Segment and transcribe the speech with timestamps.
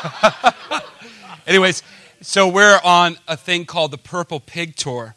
[1.46, 1.82] Anyways,
[2.20, 5.14] so we're on a thing called the Purple Pig Tour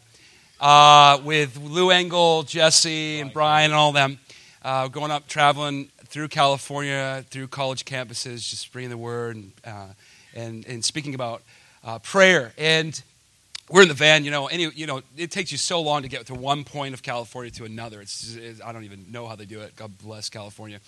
[0.60, 4.18] uh, with Lou Engle, Jesse, and Brian, and all them.
[4.62, 9.86] Uh, going up, traveling through California, through college campuses, just bringing the word and, uh,
[10.34, 11.42] and, and speaking about
[11.84, 12.52] uh, prayer.
[12.56, 13.00] And
[13.70, 16.08] we're in the van, you know, any, you know, it takes you so long to
[16.08, 18.00] get to one point of California to another.
[18.00, 19.76] It's, it's I don't even know how they do it.
[19.76, 20.80] God bless California.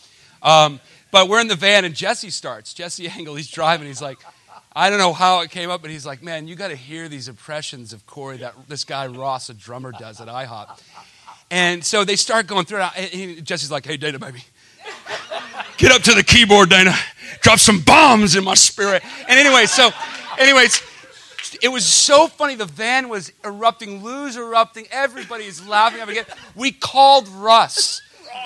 [0.42, 0.80] Um,
[1.10, 2.74] but we're in the van, and Jesse starts.
[2.74, 3.86] Jesse Engle, he's driving.
[3.86, 4.18] He's like,
[4.74, 7.08] I don't know how it came up, but he's like, man, you got to hear
[7.08, 10.78] these impressions of Corey that this guy Ross, a drummer, does at IHOP.
[11.50, 13.14] And so they start going through it.
[13.14, 14.42] And Jesse's like, hey, Dana, baby,
[15.78, 16.94] get up to the keyboard, Dana.
[17.41, 19.02] Drop some bombs in my spirit.
[19.28, 19.91] And anyway, so,
[20.38, 20.82] anyways,
[21.62, 22.55] it was so funny.
[22.56, 26.00] The van was erupting, Lou's erupting, everybody is laughing.
[26.55, 28.02] We called Russ.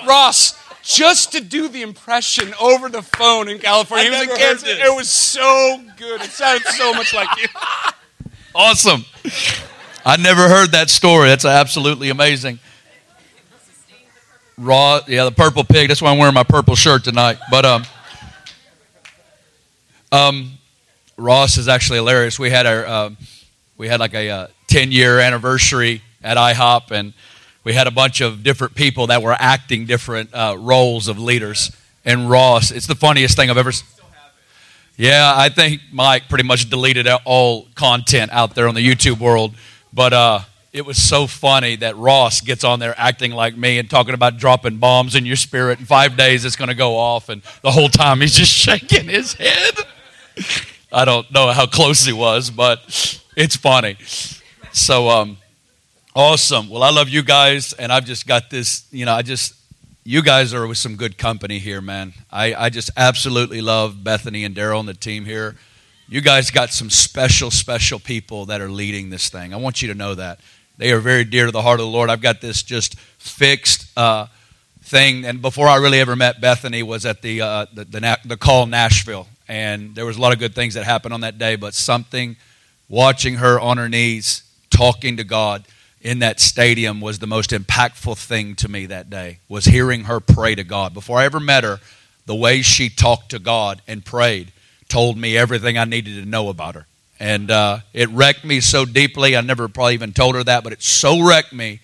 [0.07, 4.11] Ross just to do the impression over the phone in California.
[4.11, 4.79] I he was never heard this.
[4.79, 6.21] It was so good.
[6.21, 7.47] It sounded so much like you.
[8.53, 9.05] Awesome.
[10.05, 11.29] I never heard that story.
[11.29, 12.59] That's absolutely amazing.
[14.57, 15.87] Raw, yeah, the purple pig.
[15.87, 17.37] That's why I'm wearing my purple shirt tonight.
[17.49, 17.83] But um,
[20.11, 20.51] um,
[21.15, 22.37] Ross is actually hilarious.
[22.37, 23.09] We had our uh,
[23.77, 27.13] we had like a uh, 10 year anniversary at IHOP, and
[27.63, 31.71] we had a bunch of different people that were acting different uh, roles of leaders.
[32.03, 33.71] And Ross, it's the funniest thing I've ever.
[34.97, 39.55] Yeah, I think Mike pretty much deleted all content out there on the YouTube world,
[39.93, 40.41] but uh,
[40.73, 44.37] it was so funny that Ross gets on there acting like me and talking about
[44.37, 45.79] dropping bombs in your spirit.
[45.79, 49.07] In five days, it's going to go off, and the whole time he's just shaking
[49.07, 49.75] his head.
[50.91, 52.79] I don't know how close he was, but
[53.35, 53.97] it's funny.
[54.71, 55.37] So, um,
[56.15, 56.69] awesome.
[56.69, 58.85] Well, I love you guys, and I've just got this.
[58.91, 59.53] You know, I just
[60.03, 62.13] you guys are with some good company here, man.
[62.31, 65.55] I, I just absolutely love Bethany and Daryl and the team here.
[66.09, 69.53] You guys got some special, special people that are leading this thing.
[69.53, 70.39] I want you to know that.
[70.77, 72.09] They are very dear to the heart of the Lord.
[72.09, 74.25] I've got this just fixed uh,
[74.81, 75.25] thing.
[75.25, 78.65] And before I really ever met Bethany was at the, uh, the, the, the call
[78.65, 79.27] Nashville.
[79.47, 82.35] And there was a lot of good things that happened on that day, but something
[82.89, 85.63] watching her on her knees talking to God–
[86.01, 90.19] in that stadium was the most impactful thing to me that day was hearing her
[90.19, 90.93] pray to god.
[90.93, 91.79] Before i ever met her
[92.25, 94.51] the way she talked to god and prayed
[94.87, 96.85] told me everything i needed to know about her.
[97.19, 100.73] And uh, it wrecked me so deeply i never probably even told her that but
[100.73, 101.79] it so wrecked me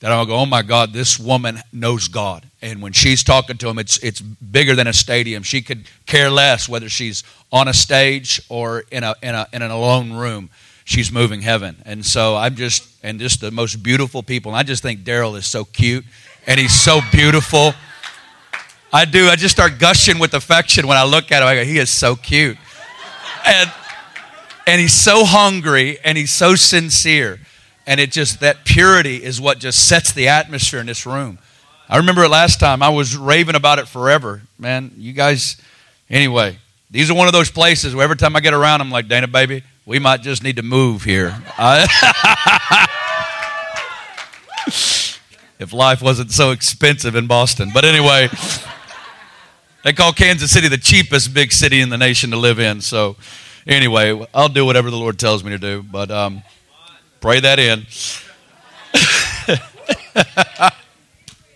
[0.00, 2.44] that i'll go oh my god this woman knows god.
[2.62, 5.44] And when she's talking to him it's, it's bigger than a stadium.
[5.44, 9.62] She could care less whether she's on a stage or in, a, in, a, in
[9.62, 10.50] an alone room
[10.90, 11.76] she's moving heaven.
[11.86, 14.50] And so I'm just, and just the most beautiful people.
[14.50, 16.04] And I just think Daryl is so cute
[16.48, 17.74] and he's so beautiful.
[18.92, 19.28] I do.
[19.28, 21.48] I just start gushing with affection when I look at him.
[21.48, 22.58] I go, he is so cute.
[23.46, 23.72] And,
[24.66, 27.38] and he's so hungry and he's so sincere.
[27.86, 31.38] And it just, that purity is what just sets the atmosphere in this room.
[31.88, 32.82] I remember it last time.
[32.82, 34.42] I was raving about it forever.
[34.58, 35.56] Man, you guys,
[36.08, 36.58] anyway,
[36.90, 39.28] these are one of those places where every time I get around, I'm like, Dana,
[39.28, 41.42] baby, we might just need to move here.
[45.58, 47.72] if life wasn't so expensive in Boston.
[47.74, 48.28] But anyway,
[49.82, 52.80] they call Kansas City the cheapest big city in the nation to live in.
[52.80, 53.16] So
[53.66, 55.82] anyway, I'll do whatever the Lord tells me to do.
[55.82, 56.44] But um,
[57.20, 57.84] pray that in.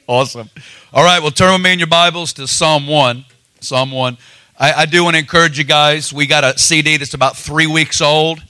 [0.08, 0.50] awesome.
[0.92, 3.26] All right, well, turn with me in your Bibles to Psalm 1.
[3.60, 4.18] Psalm 1.
[4.56, 6.12] I, I, do want to encourage you guys.
[6.12, 8.40] We got a CD that's about three weeks old,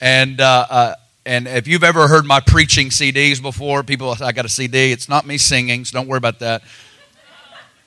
[0.00, 0.94] and uh, uh,
[1.26, 4.92] and if you've ever heard my preaching CDs before, people, I got a CD.
[4.92, 6.62] It's not me singing, so don't worry about that.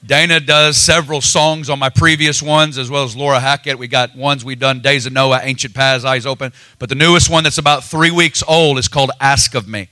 [0.06, 3.80] Dana does several songs on my previous ones, as well as Laura Hackett.
[3.80, 6.52] We got ones we've done Days of Noah, Ancient Paths, Eyes Open.
[6.78, 9.88] But the newest one that's about three weeks old is called Ask of Me.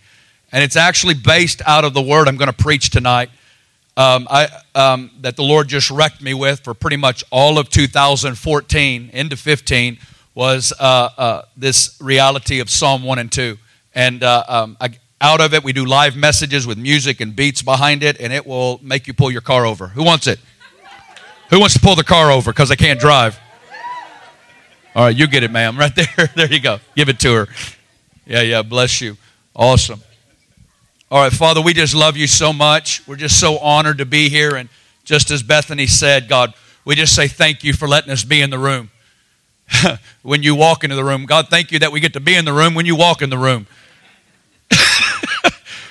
[0.51, 3.29] And it's actually based out of the word I'm going to preach tonight
[3.99, 7.69] um, I, um, that the Lord just wrecked me with for pretty much all of
[7.69, 9.99] 2014 into 15
[10.33, 13.57] was uh, uh, this reality of Psalm 1 and 2.
[13.93, 17.61] And uh, um, I, out of it, we do live messages with music and beats
[17.61, 19.87] behind it, and it will make you pull your car over.
[19.87, 20.39] Who wants it?
[21.49, 23.37] Who wants to pull the car over because they can't drive?
[24.95, 25.77] All right, you get it, ma'am.
[25.77, 26.29] Right there.
[26.35, 26.79] There you go.
[26.95, 27.47] Give it to her.
[28.25, 28.61] Yeah, yeah.
[28.61, 29.17] Bless you.
[29.53, 30.01] Awesome.
[31.11, 33.01] All right, Father, we just love you so much.
[33.07, 34.55] We're just so honored to be here.
[34.55, 34.69] And
[35.03, 36.53] just as Bethany said, God,
[36.85, 38.91] we just say thank you for letting us be in the room.
[40.21, 42.45] when you walk into the room, God, thank you that we get to be in
[42.45, 43.65] the room when you walk in the room.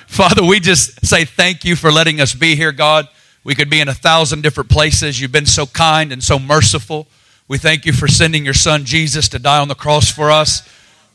[0.07, 3.05] Father, we just say thank you for letting us be here, God.
[3.43, 5.19] We could be in a thousand different places.
[5.19, 7.07] You've been so kind and so merciful.
[7.49, 10.65] We thank you for sending your son Jesus to die on the cross for us.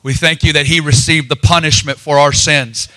[0.03, 2.91] We thank you that he received the punishment for our sins.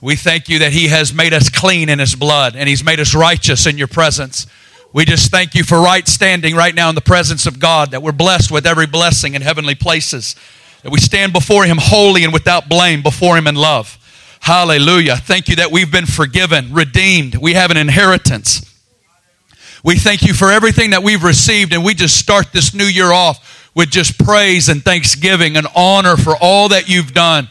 [0.00, 3.00] We thank you that he has made us clean in his blood and he's made
[3.00, 4.46] us righteous in your presence.
[4.92, 8.02] We just thank you for right standing right now in the presence of God, that
[8.02, 10.34] we're blessed with every blessing in heavenly places,
[10.82, 13.98] that we stand before him holy and without blame before him in love.
[14.40, 15.16] Hallelujah.
[15.16, 17.36] Thank you that we've been forgiven, redeemed.
[17.36, 18.66] We have an inheritance.
[19.84, 23.12] We thank you for everything that we've received, and we just start this new year
[23.12, 27.48] off with just praise and thanksgiving and honor for all that you've done.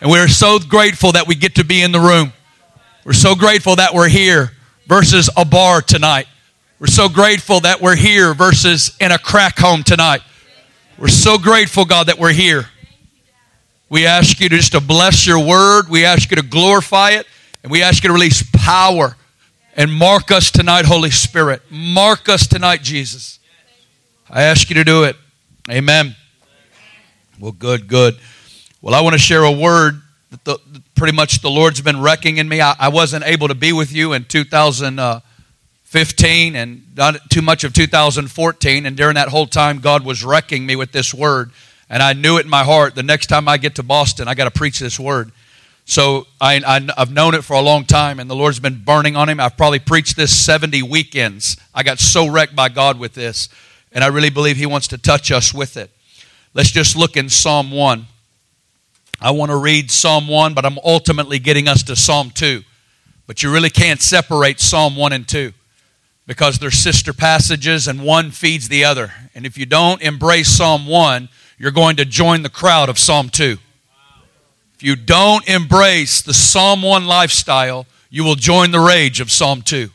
[0.00, 2.32] And we're so grateful that we get to be in the room.
[3.04, 4.52] We're so grateful that we're here
[4.86, 6.26] versus a bar tonight.
[6.78, 10.20] We're so grateful that we're here versus in a crack home tonight.
[10.98, 12.68] We're so grateful, God, that we're here.
[13.88, 15.88] We ask you to just to bless your word.
[15.88, 17.26] We ask you to glorify it.
[17.64, 19.16] And we ask you to release power
[19.74, 21.62] and mark us tonight, Holy Spirit.
[21.70, 23.40] Mark us tonight, Jesus.
[24.30, 25.16] I ask you to do it.
[25.68, 26.14] Amen.
[27.40, 28.18] Well, good, good.
[28.80, 30.56] Well, I want to share a word that the,
[30.94, 32.60] pretty much the Lord's been wrecking in me.
[32.60, 37.72] I, I, wasn't able to be with you in 2015 and not too much of
[37.72, 38.86] 2014.
[38.86, 41.50] And during that whole time, God was wrecking me with this word.
[41.90, 44.34] And I knew it in my heart the next time I get to Boston, I
[44.34, 45.32] got to preach this word.
[45.84, 46.60] So I,
[46.96, 49.40] have known it for a long time, and the Lord's been burning on him.
[49.40, 51.56] I've probably preached this 70 weekends.
[51.74, 53.48] I got so wrecked by God with this,
[53.90, 55.90] and I really believe He wants to touch us with it.
[56.52, 58.06] Let's just look in Psalm 1.
[59.20, 62.62] I want to read Psalm 1, but I'm ultimately getting us to Psalm 2.
[63.26, 65.52] But you really can't separate Psalm 1 and 2
[66.26, 69.12] because they're sister passages and one feeds the other.
[69.34, 71.28] And if you don't embrace Psalm 1,
[71.58, 73.58] you're going to join the crowd of Psalm 2.
[74.74, 79.62] If you don't embrace the Psalm 1 lifestyle, you will join the rage of Psalm
[79.62, 79.90] 2.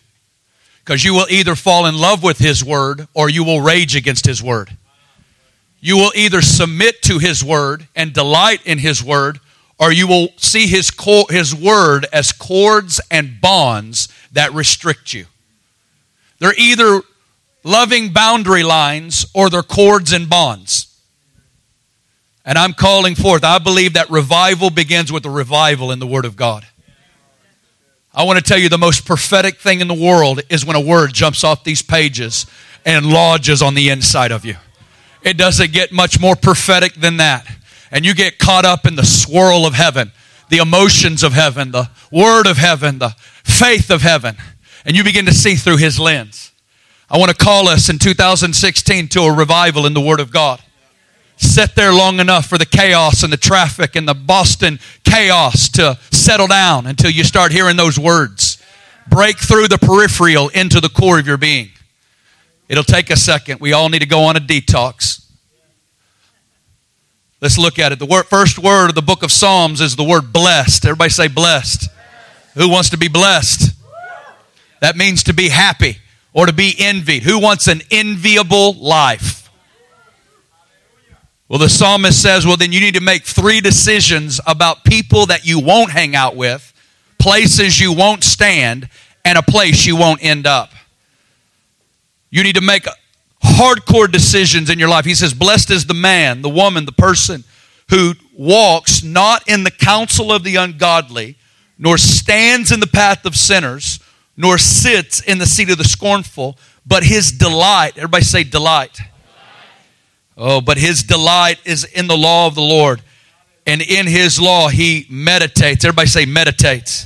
[0.83, 4.25] Because you will either fall in love with His Word or you will rage against
[4.25, 4.75] His Word.
[5.85, 9.41] You will either submit to His Word and delight in His Word,
[9.77, 15.25] or you will see His, co- his Word as cords and bonds that restrict you.
[16.39, 17.01] They're either
[17.65, 20.87] loving boundary lines or they're cords and bonds.
[22.45, 23.43] And I'm calling forth.
[23.43, 26.65] I believe that revival begins with a revival in the Word of God.
[28.13, 30.81] I want to tell you the most prophetic thing in the world is when a
[30.81, 32.45] word jumps off these pages
[32.85, 34.55] and lodges on the inside of you.
[35.23, 37.47] It doesn't get much more prophetic than that.
[37.91, 40.11] And you get caught up in the swirl of heaven,
[40.49, 44.35] the emotions of heaven, the word of heaven, the faith of heaven,
[44.85, 46.51] and you begin to see through his lens.
[47.09, 50.59] I want to call us in 2016 to a revival in the Word of God
[51.43, 55.97] sit there long enough for the chaos and the traffic and the Boston chaos to
[56.11, 58.61] settle down until you start hearing those words.
[59.07, 61.69] Break through the peripheral into the core of your being.
[62.69, 63.59] It'll take a second.
[63.59, 65.25] We all need to go on a detox.
[67.41, 67.99] Let's look at it.
[67.99, 70.85] The word, first word of the book of Psalms is the word blessed.
[70.85, 71.81] Everybody say blessed.
[71.81, 71.93] blessed.
[72.55, 73.75] Who wants to be blessed?
[74.79, 75.97] That means to be happy
[76.33, 77.23] or to be envied.
[77.23, 79.49] Who wants an enviable life?
[81.49, 85.45] Well, the psalmist says, well, then you need to make three decisions about people that
[85.45, 86.73] you won't hang out with,
[87.19, 88.89] places you won't stand,
[89.25, 90.69] and a place you won't end up.
[92.33, 92.85] You need to make
[93.43, 95.05] hardcore decisions in your life.
[95.05, 97.43] He says, Blessed is the man, the woman, the person
[97.89, 101.37] who walks not in the counsel of the ungodly,
[101.77, 103.99] nor stands in the path of sinners,
[104.35, 108.99] nor sits in the seat of the scornful, but his delight, everybody say delight
[110.35, 113.01] Oh, but his delight is in the law of the Lord.
[113.65, 115.85] And in his law he meditates.
[115.85, 117.05] Everybody say meditates.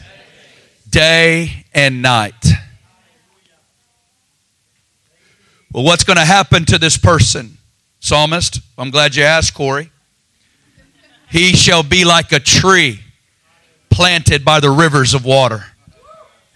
[0.90, 2.46] Day and night.
[5.78, 7.60] Well, what's going to happen to this person?
[8.00, 9.92] Psalmist, I'm glad you asked, Corey.
[11.30, 13.02] He shall be like a tree
[13.92, 15.66] planted by the rivers of water.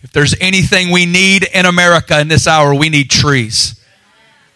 [0.01, 3.79] If there's anything we need in America in this hour, we need trees.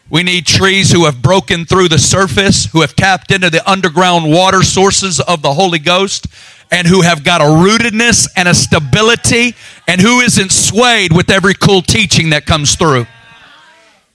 [0.10, 4.32] We need trees who have broken through the surface, who have tapped into the underground
[4.32, 6.26] water sources of the Holy Ghost,
[6.72, 9.54] and who have got a rootedness and a stability,
[9.88, 13.06] and who isn't swayed with every cool teaching that comes through.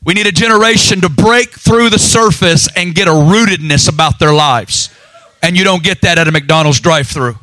[0.05, 4.33] We need a generation to break through the surface and get a rootedness about their
[4.33, 4.91] lives.
[5.43, 7.37] And you don't get that at a McDonald's drive through.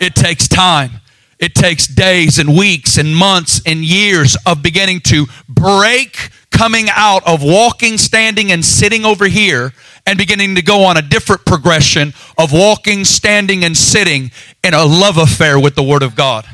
[0.00, 1.00] It takes time.
[1.38, 7.24] It takes days and weeks and months and years of beginning to break coming out
[7.26, 9.72] of walking, standing, and sitting over here
[10.06, 14.30] and beginning to go on a different progression of walking, standing, and sitting
[14.64, 16.44] in a love affair with the Word of God.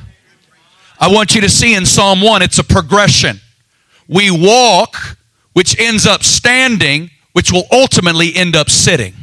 [1.00, 3.40] I want you to see in Psalm 1, it's a progression.
[4.06, 5.16] We walk,
[5.54, 9.14] which ends up standing, which will ultimately end up sitting.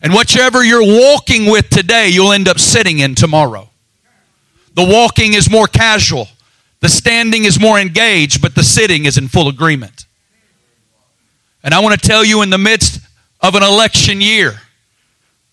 [0.00, 3.68] And whichever you're walking with today, you'll end up sitting in tomorrow.
[4.74, 6.28] The walking is more casual,
[6.80, 10.06] the standing is more engaged, but the sitting is in full agreement.
[11.62, 13.00] And I want to tell you, in the midst
[13.40, 14.60] of an election year,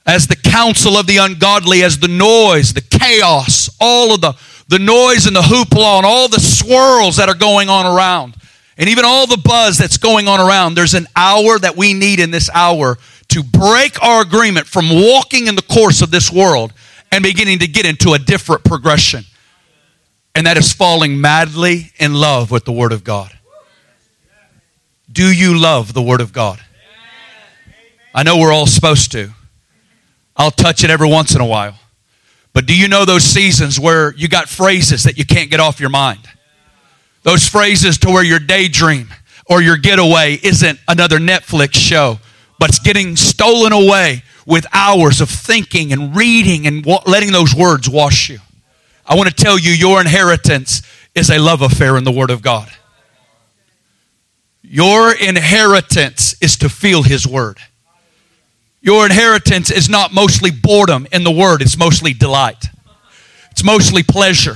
[0.05, 4.33] as the counsel of the ungodly, as the noise, the chaos, all of the,
[4.67, 8.35] the noise and the hoopla and all the swirls that are going on around,
[8.77, 12.19] and even all the buzz that's going on around, there's an hour that we need
[12.19, 12.97] in this hour
[13.29, 16.73] to break our agreement from walking in the course of this world
[17.11, 19.23] and beginning to get into a different progression.
[20.33, 23.31] And that is falling madly in love with the Word of God.
[25.11, 26.59] Do you love the Word of God?
[28.13, 29.31] I know we're all supposed to.
[30.35, 31.77] I'll touch it every once in a while.
[32.53, 35.79] But do you know those seasons where you got phrases that you can't get off
[35.79, 36.27] your mind?
[37.23, 39.09] Those phrases to where your daydream
[39.45, 42.19] or your getaway isn't another Netflix show,
[42.59, 47.89] but it's getting stolen away with hours of thinking and reading and letting those words
[47.89, 48.39] wash you.
[49.05, 50.81] I want to tell you, your inheritance
[51.13, 52.69] is a love affair in the Word of God.
[54.63, 57.57] Your inheritance is to feel His Word.
[58.81, 62.65] Your inheritance is not mostly boredom in the Word, it's mostly delight.
[63.51, 64.55] It's mostly pleasure.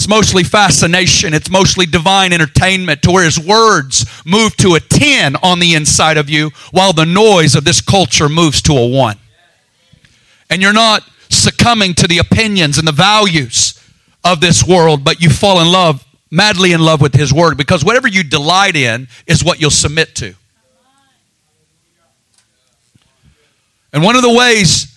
[0.00, 1.34] It's mostly fascination.
[1.34, 6.16] It's mostly divine entertainment to where his words move to a 10 on the inside
[6.16, 9.18] of you while the noise of this culture moves to a 1.
[10.48, 13.78] And you're not succumbing to the opinions and the values
[14.24, 17.84] of this world, but you fall in love, madly in love with his word because
[17.84, 20.34] whatever you delight in is what you'll submit to.
[23.92, 24.89] And one of the ways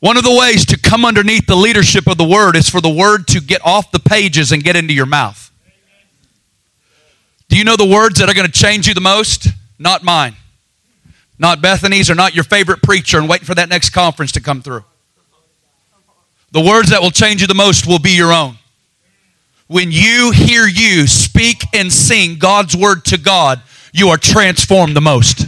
[0.00, 2.90] one of the ways to come underneath the leadership of the word is for the
[2.90, 5.50] word to get off the pages and get into your mouth.
[7.48, 9.48] Do you know the words that are going to change you the most?
[9.78, 10.36] Not mine.
[11.38, 14.62] Not Bethany's or not your favorite preacher and waiting for that next conference to come
[14.62, 14.84] through.
[16.52, 18.56] The words that will change you the most will be your own.
[19.66, 25.00] When you hear you speak and sing God's word to God, you are transformed the
[25.00, 25.46] most.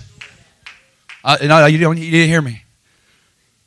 [1.25, 2.62] Uh, no, you, you didn't hear me.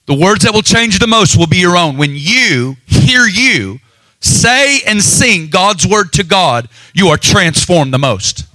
[0.05, 1.97] The words that will change the most will be your own.
[1.97, 3.79] When you hear you
[4.19, 8.45] say and sing God's word to God, you are transformed the most.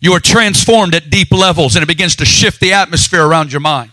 [0.00, 3.60] You are transformed at deep levels and it begins to shift the atmosphere around your
[3.60, 3.90] mind.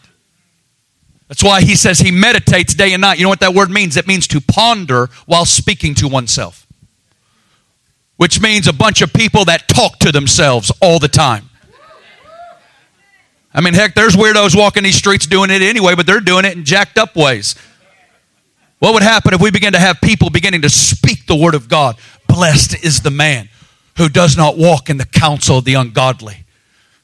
[1.27, 3.17] That's why he says he meditates day and night.
[3.17, 3.95] You know what that word means?
[3.95, 6.67] It means to ponder while speaking to oneself,
[8.17, 11.49] which means a bunch of people that talk to themselves all the time.
[13.53, 16.55] I mean, heck, there's weirdos walking these streets doing it anyway, but they're doing it
[16.55, 17.55] in jacked up ways.
[18.79, 21.67] What would happen if we begin to have people beginning to speak the word of
[21.67, 21.97] God?
[22.27, 23.49] Blessed is the man
[23.97, 26.45] who does not walk in the counsel of the ungodly,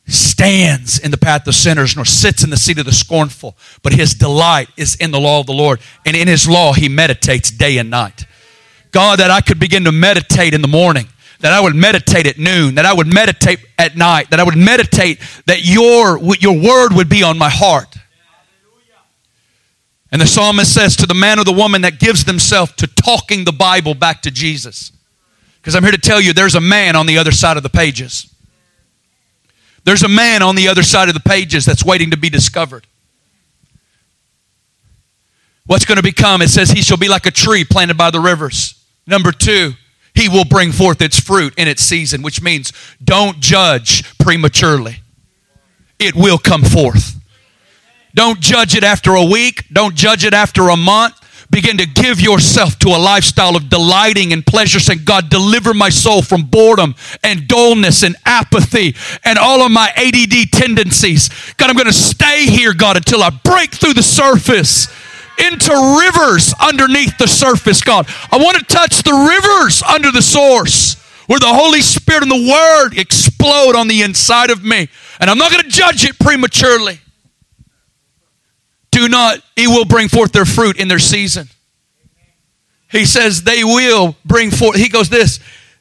[0.08, 3.94] stands in the path of sinners, nor sits in the seat of the scornful, but
[3.94, 7.52] his delight is in the law of the Lord, and in his law he meditates
[7.52, 8.26] day and night.
[8.92, 11.08] God, that I could begin to meditate in the morning
[11.40, 14.58] that I would meditate at noon, that I would meditate at night, that I would
[14.58, 17.96] meditate that your, your word would be on my heart.
[20.12, 23.44] And the psalmist says to the man or the woman that gives themselves to talking
[23.44, 24.92] the Bible back to Jesus.
[25.58, 27.70] Because I'm here to tell you there's a man on the other side of the
[27.70, 28.34] pages.
[29.84, 32.88] There's a man on the other side of the pages that's waiting to be discovered.
[35.66, 36.42] What's going to become?
[36.42, 38.82] It says, He shall be like a tree planted by the rivers.
[39.06, 39.74] Number two,
[40.18, 44.98] he will bring forth its fruit in its season, which means don't judge prematurely.
[46.00, 47.16] It will come forth.
[48.16, 49.66] Don't judge it after a week.
[49.72, 51.14] Don't judge it after a month.
[51.50, 55.90] Begin to give yourself to a lifestyle of delighting and pleasure, saying, God, deliver my
[55.90, 61.30] soul from boredom and dullness and apathy and all of my ADD tendencies.
[61.58, 64.88] God, I'm going to stay here, God, until I break through the surface
[65.38, 68.08] into rivers underneath the surface, God.
[68.32, 70.96] I want to touch the rivers under the source
[71.28, 74.90] where the Holy Spirit and the Word explode on the inside of me.
[75.20, 77.00] And I'm not going to judge it prematurely.
[78.92, 81.50] Do not, He will bring forth their fruit in their season.
[82.90, 85.40] He says they will bring forth, He goes this,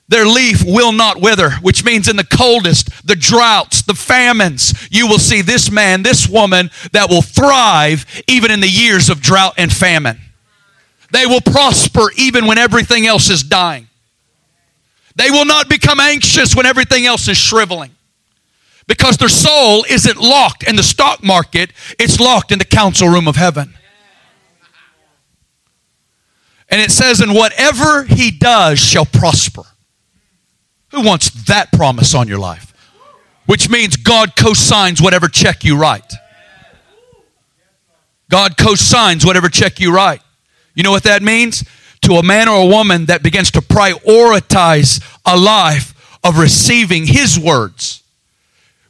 [0.09, 5.09] their leaf will not wither, which means in the coldest, the droughts, the famines, you
[5.09, 9.55] will see this man, this woman that will thrive even in the years of drought
[9.59, 10.21] and famine.
[11.13, 13.89] They will prosper even when everything else is dying.
[15.17, 17.91] They will not become anxious when everything else is shriveling.
[18.87, 23.27] Because their soul isn't locked in the stock market, it's locked in the council room
[23.27, 23.75] of heaven.
[26.69, 29.63] And it says, and whatever he does shall prosper.
[30.97, 32.67] Who wants that promise on your life?
[33.47, 36.13] which means God co signs whatever check you write.
[38.29, 40.21] God co signs whatever check you write.
[40.75, 41.65] You know what that means?
[42.03, 47.39] To a man or a woman that begins to prioritize a life of receiving His
[47.39, 48.03] words.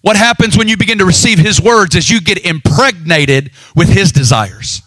[0.01, 4.11] What happens when you begin to receive His words is you get impregnated with His
[4.11, 4.83] desires.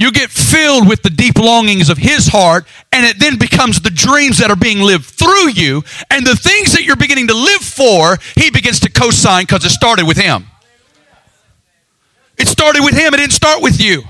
[0.00, 3.90] You get filled with the deep longings of His heart, and it then becomes the
[3.90, 7.60] dreams that are being lived through you, and the things that you're beginning to live
[7.60, 10.46] for, He begins to co sign because it started with Him.
[12.38, 14.02] It started with Him, it didn't start with you.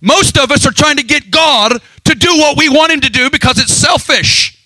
[0.00, 1.72] Most of us are trying to get God
[2.04, 4.58] to do what we want Him to do because it's selfish.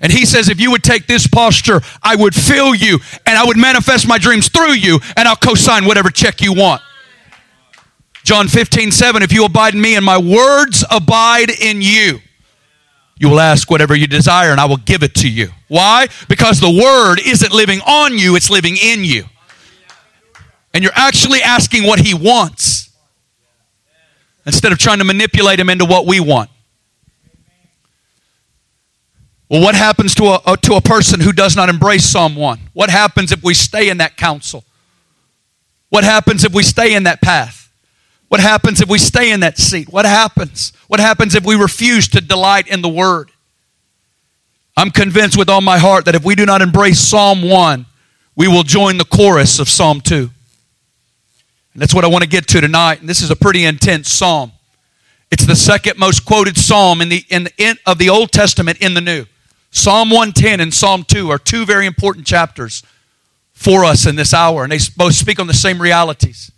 [0.00, 3.44] And He says, if you would take this posture, I would fill you and I
[3.44, 6.80] would manifest my dreams through you and I'll co sign whatever check you want.
[8.24, 12.20] John 15, 7, if you abide in me and my words abide in you,
[13.16, 15.50] you will ask whatever you desire and I will give it to you.
[15.68, 16.08] Why?
[16.26, 19.24] Because the word isn't living on you, it's living in you.
[20.72, 22.90] And you're actually asking what he wants
[24.46, 26.48] instead of trying to manipulate him into what we want.
[29.50, 32.58] Well, what happens to a, a, to a person who does not embrace Psalm 1?
[32.72, 34.64] What happens if we stay in that counsel?
[35.90, 37.63] What happens if we stay in that path?
[38.28, 39.88] What happens if we stay in that seat?
[39.88, 40.72] What happens?
[40.88, 43.30] What happens if we refuse to delight in the Word?
[44.76, 47.86] I'm convinced with all my heart that if we do not embrace Psalm 1,
[48.34, 50.30] we will join the chorus of Psalm 2.
[51.74, 53.00] And that's what I want to get to tonight.
[53.00, 54.52] And this is a pretty intense psalm.
[55.30, 58.78] It's the second most quoted psalm in the, in the in, of the Old Testament
[58.78, 59.26] in the New.
[59.70, 62.84] Psalm 110 and Psalm 2 are two very important chapters
[63.52, 66.52] for us in this hour, and they both speak on the same realities.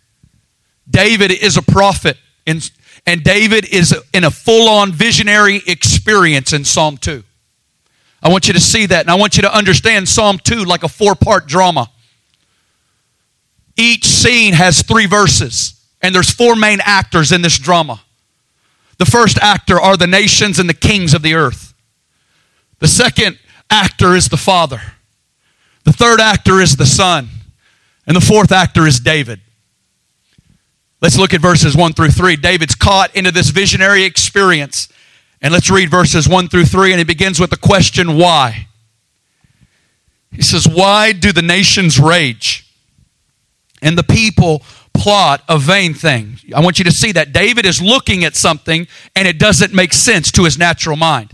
[0.88, 2.16] David is a prophet,
[2.47, 2.71] and,
[3.07, 7.23] and David is in a full on visionary experience in Psalm 2.
[8.23, 10.83] I want you to see that, and I want you to understand Psalm 2 like
[10.83, 11.90] a four part drama.
[13.76, 18.00] Each scene has three verses, and there's four main actors in this drama.
[18.99, 21.75] The first actor are the nations and the kings of the earth.
[22.78, 23.39] The second
[23.71, 24.80] actor is the Father.
[25.84, 27.28] The third actor is the Son.
[28.06, 29.41] And the fourth actor is David.
[31.00, 32.37] Let's look at verses 1 through 3.
[32.37, 34.89] David's caught into this visionary experience.
[35.43, 36.93] And let's read verses 1 through 3.
[36.93, 38.69] And he begins with the question, why?
[40.32, 42.71] He says, Why do the nations rage
[43.82, 44.63] and the people
[44.95, 46.39] plot a vain thing?
[46.54, 47.32] I want you to see that.
[47.32, 51.32] David is looking at something and it doesn't make sense to his natural mind.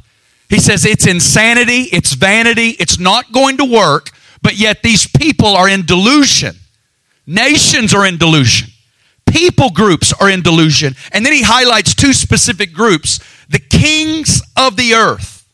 [0.49, 4.11] He says, It's insanity, it's vanity, it's not going to work,
[4.43, 6.57] but yet these people are in delusion.
[7.27, 8.69] Nations are in delusion
[9.33, 10.95] people groups are in delusion.
[11.13, 13.19] And then he highlights two specific groups
[13.49, 15.47] the kings of the earth,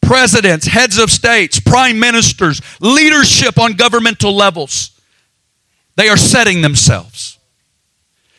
[0.00, 4.98] presidents, heads of states, prime ministers, leadership on governmental levels.
[5.96, 7.38] They are setting themselves.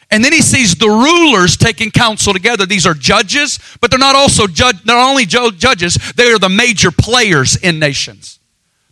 [0.09, 2.65] And then he sees the rulers taking counsel together.
[2.65, 6.91] These are judges, but they're not also judge, not only judges, they are the major
[6.91, 8.39] players in nations.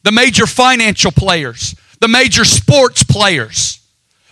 [0.03, 3.84] The major financial players, the major sports players.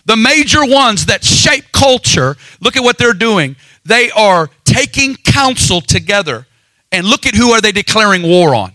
[0.06, 3.56] The major ones that shape culture, look at what they're doing.
[3.84, 6.46] They are taking counsel together.
[6.92, 8.72] And look at who are they declaring war on?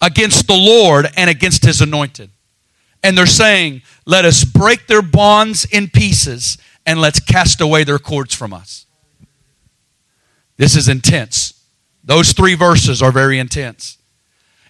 [0.00, 2.30] Against the Lord and against his anointed.
[3.02, 7.98] And they're saying, let us break their bonds in pieces and let's cast away their
[7.98, 8.86] cords from us.
[10.56, 11.54] This is intense.
[12.02, 13.98] Those three verses are very intense.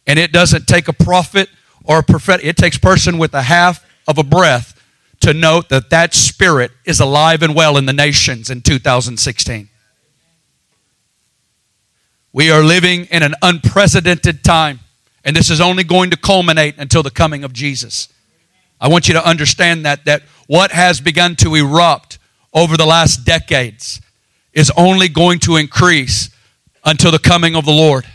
[0.06, 1.48] And it doesn't take a prophet
[1.84, 4.79] or a prophet, it takes person with a half of a breath
[5.20, 9.68] to note that that spirit is alive and well in the nations in 2016.
[12.32, 14.80] We are living in an unprecedented time,
[15.24, 18.08] and this is only going to culminate until the coming of Jesus.
[18.80, 22.18] I want you to understand that that what has begun to erupt
[22.54, 24.00] over the last decades
[24.54, 26.30] is only going to increase
[26.84, 28.06] until the coming of the Lord.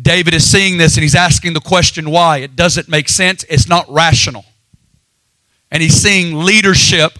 [0.00, 2.38] David is seeing this and he's asking the question why.
[2.38, 3.44] It doesn't make sense.
[3.48, 4.44] It's not rational
[5.70, 7.12] and he's seeing leadership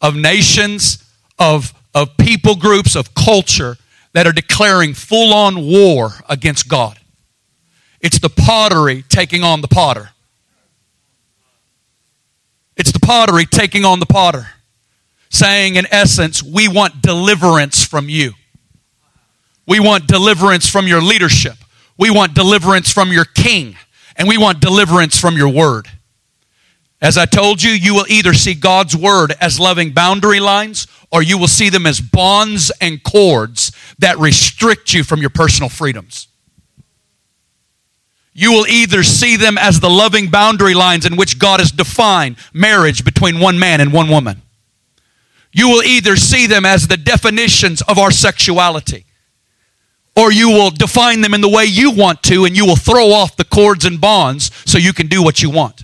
[0.00, 1.02] of nations,
[1.38, 3.76] of, of people groups, of culture
[4.12, 6.98] that are declaring full on war against God.
[8.00, 10.10] It's the pottery taking on the potter.
[12.76, 14.48] It's the pottery taking on the potter,
[15.30, 18.32] saying, in essence, we want deliverance from you.
[19.66, 21.56] We want deliverance from your leadership.
[21.96, 23.76] We want deliverance from your king.
[24.16, 25.88] And we want deliverance from your word.
[27.04, 31.22] As I told you, you will either see God's word as loving boundary lines or
[31.22, 36.28] you will see them as bonds and cords that restrict you from your personal freedoms.
[38.32, 42.36] you will either see them as the loving boundary lines in which God has defined
[42.54, 44.40] marriage between one man and one woman.
[45.52, 49.04] You will either see them as the definitions of our sexuality,
[50.16, 53.12] or you will define them in the way you want to, and you will throw
[53.12, 55.83] off the cords and bonds so you can do what you want.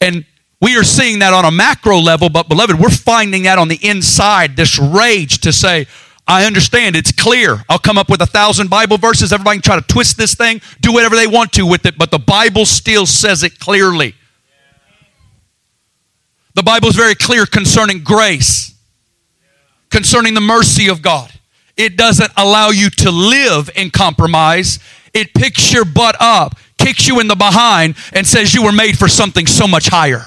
[0.00, 0.24] And
[0.60, 3.78] we are seeing that on a macro level, but beloved, we're finding that on the
[3.82, 5.86] inside, this rage to say,
[6.26, 7.64] I understand it's clear.
[7.68, 9.32] I'll come up with a thousand Bible verses.
[9.32, 12.10] Everybody can try to twist this thing, do whatever they want to with it, but
[12.10, 14.14] the Bible still says it clearly.
[16.54, 18.74] The Bible is very clear concerning grace,
[19.90, 21.32] concerning the mercy of God.
[21.76, 24.78] It doesn't allow you to live in compromise.
[25.14, 28.98] It picks your butt up, kicks you in the behind, and says you were made
[28.98, 30.24] for something so much higher.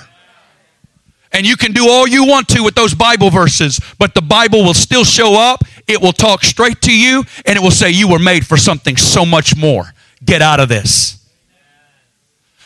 [1.32, 4.64] And you can do all you want to with those Bible verses, but the Bible
[4.64, 5.64] will still show up.
[5.88, 8.96] It will talk straight to you, and it will say, You were made for something
[8.96, 9.94] so much more.
[10.24, 11.20] Get out of this.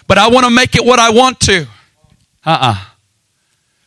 [0.06, 1.62] But I want to make it what I want to.
[2.46, 2.74] Uh uh-uh.
[2.74, 2.86] uh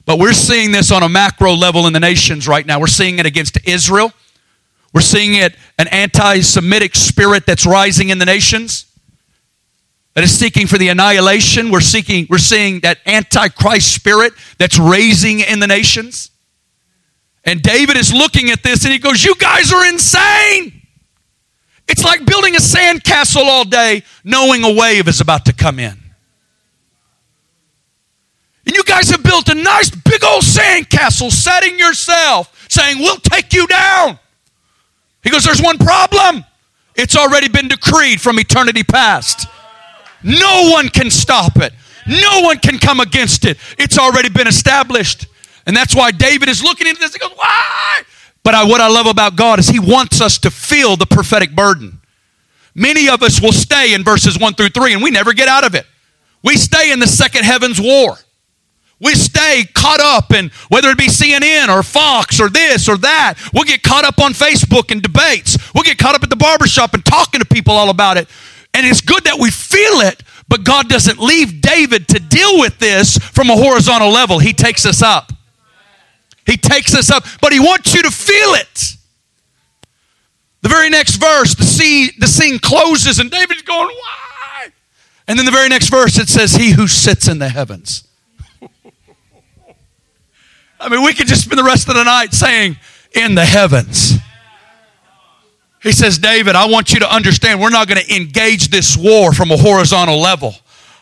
[0.07, 2.81] But we're seeing this on a macro level in the nations right now.
[2.81, 4.13] We're seeing it against Israel.
[4.95, 8.89] We're seeing it an anti Semitic spirit that's rising in the nations
[10.21, 11.71] that is seeking for the annihilation.
[11.71, 16.31] We're seeking, we're seeing that antichrist spirit that's raising in the nations.
[17.43, 20.83] And David is looking at this and he goes, You guys are insane.
[21.89, 25.99] It's like building a sandcastle all day, knowing a wave is about to come in.
[28.67, 33.55] And you guys have built a nice big old sandcastle, setting yourself, saying, We'll take
[33.55, 34.19] you down.
[35.25, 36.45] He goes, There's one problem.
[36.95, 39.47] It's already been decreed from eternity past.
[40.23, 41.73] No one can stop it.
[42.07, 43.59] No one can come against it.
[43.79, 45.27] It's already been established.
[45.67, 47.13] And that's why David is looking into this.
[47.13, 48.03] He goes, Why?
[48.43, 51.55] But I, what I love about God is He wants us to feel the prophetic
[51.55, 52.01] burden.
[52.75, 55.65] Many of us will stay in verses 1 through 3 and we never get out
[55.65, 55.87] of it.
[56.43, 58.17] We stay in the second heavens war.
[59.01, 63.35] We stay caught up in whether it be CNN or Fox or this or that.
[63.53, 65.57] We'll get caught up on Facebook and debates.
[65.75, 68.29] We'll get caught up at the barbershop and talking to people all about it.
[68.75, 72.79] And it's good that we feel it, but God doesn't leave David to deal with
[72.79, 74.39] this from a horizontal level.
[74.39, 75.33] He takes us up.
[76.47, 78.97] He takes us up, but He wants you to feel it.
[80.63, 84.69] The very next verse, the scene, the scene closes, and David's going, Why?
[85.27, 88.07] And then the very next verse, it says, He who sits in the heavens.
[90.81, 92.77] I mean, we could just spend the rest of the night saying,
[93.13, 94.19] In the heavens.
[95.83, 99.33] He says, David, I want you to understand we're not going to engage this war
[99.33, 100.55] from a horizontal level.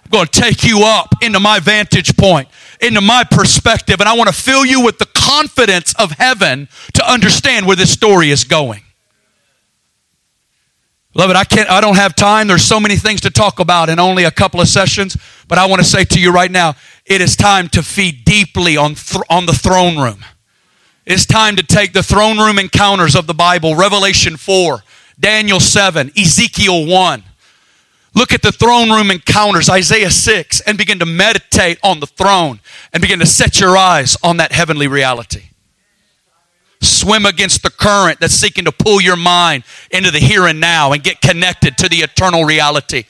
[0.05, 2.49] I'm going to take you up into my vantage point,
[2.81, 7.11] into my perspective, and I want to fill you with the confidence of heaven to
[7.11, 8.83] understand where this story is going.
[11.15, 11.37] Love it.
[11.37, 12.47] I can't I don't have time.
[12.47, 15.17] There's so many things to talk about in only a couple of sessions,
[15.49, 18.77] but I want to say to you right now, it is time to feed deeply
[18.77, 20.25] on, th- on the throne room.
[21.09, 24.85] It's time to take the throne room encounters of the Bible, Revelation 4,
[25.19, 27.23] Daniel 7, Ezekiel 1.
[28.15, 32.61] Look at the throne room encounters, Isaiah 6, and begin to meditate on the throne
[32.93, 35.45] and begin to set your eyes on that heavenly reality.
[36.83, 40.93] Swim against the current that's seeking to pull your mind into the here and now
[40.93, 43.05] and get connected to the eternal reality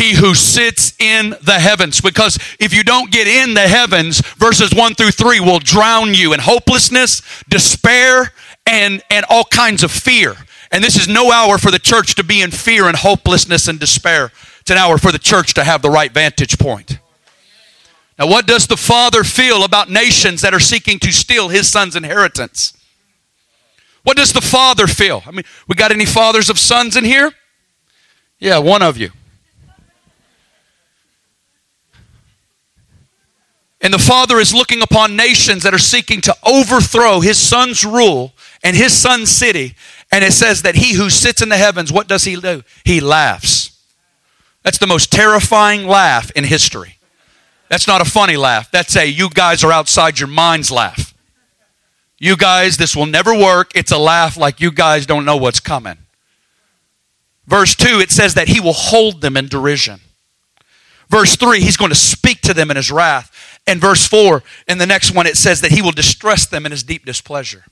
[0.00, 2.00] he who sits in the heavens.
[2.00, 6.32] Because if you don't get in the heavens, verses 1 through 3 will drown you
[6.32, 8.32] in hopelessness, despair,
[8.66, 10.36] and, and all kinds of fear.
[10.72, 13.78] And this is no hour for the church to be in fear and hopelessness and
[13.78, 14.32] despair.
[14.60, 16.98] It's an hour for the church to have the right vantage point.
[18.18, 21.96] Now, what does the Father feel about nations that are seeking to steal his son's
[21.96, 22.74] inheritance?
[24.02, 25.22] What does the Father feel?
[25.26, 27.32] I mean, we got any fathers of sons in here?
[28.38, 29.10] Yeah, one of you.
[33.82, 38.34] And the Father is looking upon nations that are seeking to overthrow his son's rule
[38.62, 39.74] and his son's city.
[40.12, 42.62] And it says that he who sits in the heavens, what does he do?
[42.84, 43.78] He laughs.
[44.62, 46.98] That's the most terrifying laugh in history.
[47.68, 48.70] That's not a funny laugh.
[48.70, 51.14] That's a you guys are outside your minds laugh.
[52.18, 53.70] You guys, this will never work.
[53.74, 55.96] It's a laugh like you guys don't know what's coming.
[57.46, 60.00] Verse 2, it says that he will hold them in derision.
[61.08, 63.58] Verse 3, he's going to speak to them in his wrath.
[63.70, 66.72] And verse 4, in the next one, it says that he will distress them in
[66.72, 67.62] his deep displeasure.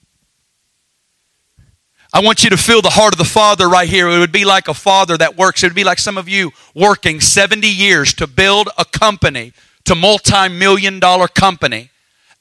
[2.12, 4.08] I want you to feel the heart of the Father right here.
[4.08, 5.60] It would be like a father that works.
[5.60, 9.52] It would be like some of you working 70 years to build a company,
[9.86, 11.90] to multi million dollar company,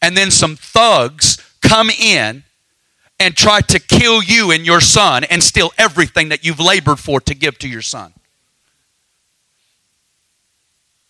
[0.04, 2.44] and then some thugs come in
[3.20, 7.20] and try to kill you and your son and steal everything that you've labored for
[7.22, 8.14] to give to your son.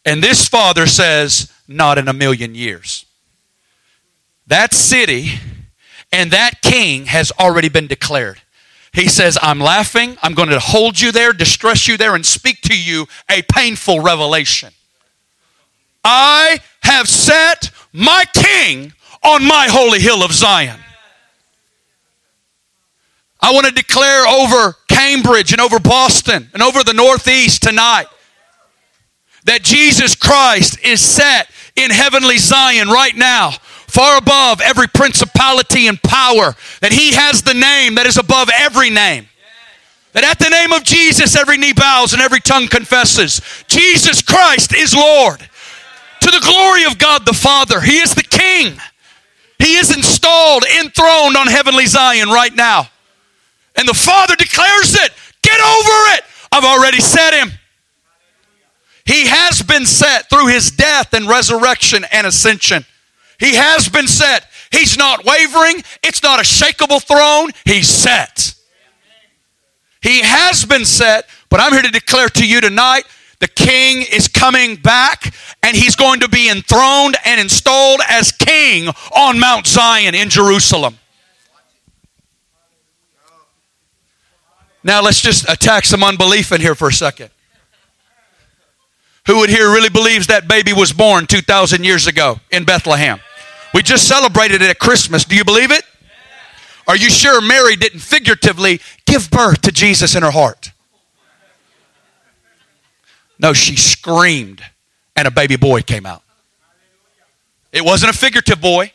[0.05, 3.06] And this father says, Not in a million years.
[4.47, 5.39] That city
[6.12, 8.41] and that king has already been declared.
[8.93, 10.17] He says, I'm laughing.
[10.23, 13.99] I'm going to hold you there, distress you there, and speak to you a painful
[13.99, 14.71] revelation.
[16.03, 20.80] I have set my king on my holy hill of Zion.
[23.41, 28.08] I want to declare over Cambridge and over Boston and over the Northeast tonight
[29.43, 33.51] that Jesus Christ is set in heavenly Zion right now,
[33.87, 38.89] far above every principality and power, that He has the name that is above every
[38.89, 39.27] name.
[40.13, 44.73] That at the name of Jesus, every knee bows and every tongue confesses Jesus Christ
[44.73, 45.39] is Lord.
[45.39, 48.79] To the glory of God the Father, He is the King.
[49.59, 52.89] He is installed, enthroned on heavenly Zion right now.
[53.75, 55.13] And the Father declares it.
[55.43, 56.23] Get over it.
[56.51, 57.51] I've already set him.
[59.07, 62.85] He has been set through his death and resurrection and ascension.
[63.39, 64.47] He has been set.
[64.69, 65.81] He's not wavering.
[66.03, 67.51] It's not a shakable throne.
[67.63, 68.53] He's set.
[70.01, 73.05] He has been set, but I'm here to declare to you tonight
[73.39, 78.89] the king is coming back and he's going to be enthroned and installed as king
[79.15, 80.97] on Mount Zion in Jerusalem.
[84.83, 87.29] Now let's just attack some unbelief in here for a second.
[89.27, 93.19] Who would here really believes that baby was born 2,000 years ago in Bethlehem?
[93.73, 95.25] We just celebrated it at Christmas.
[95.25, 95.83] Do you believe it?
[96.87, 100.71] Are you sure Mary didn't figuratively give birth to Jesus in her heart?
[103.37, 104.63] No, she screamed
[105.15, 106.23] and a baby boy came out.
[107.73, 108.91] It wasn't a figurative boy,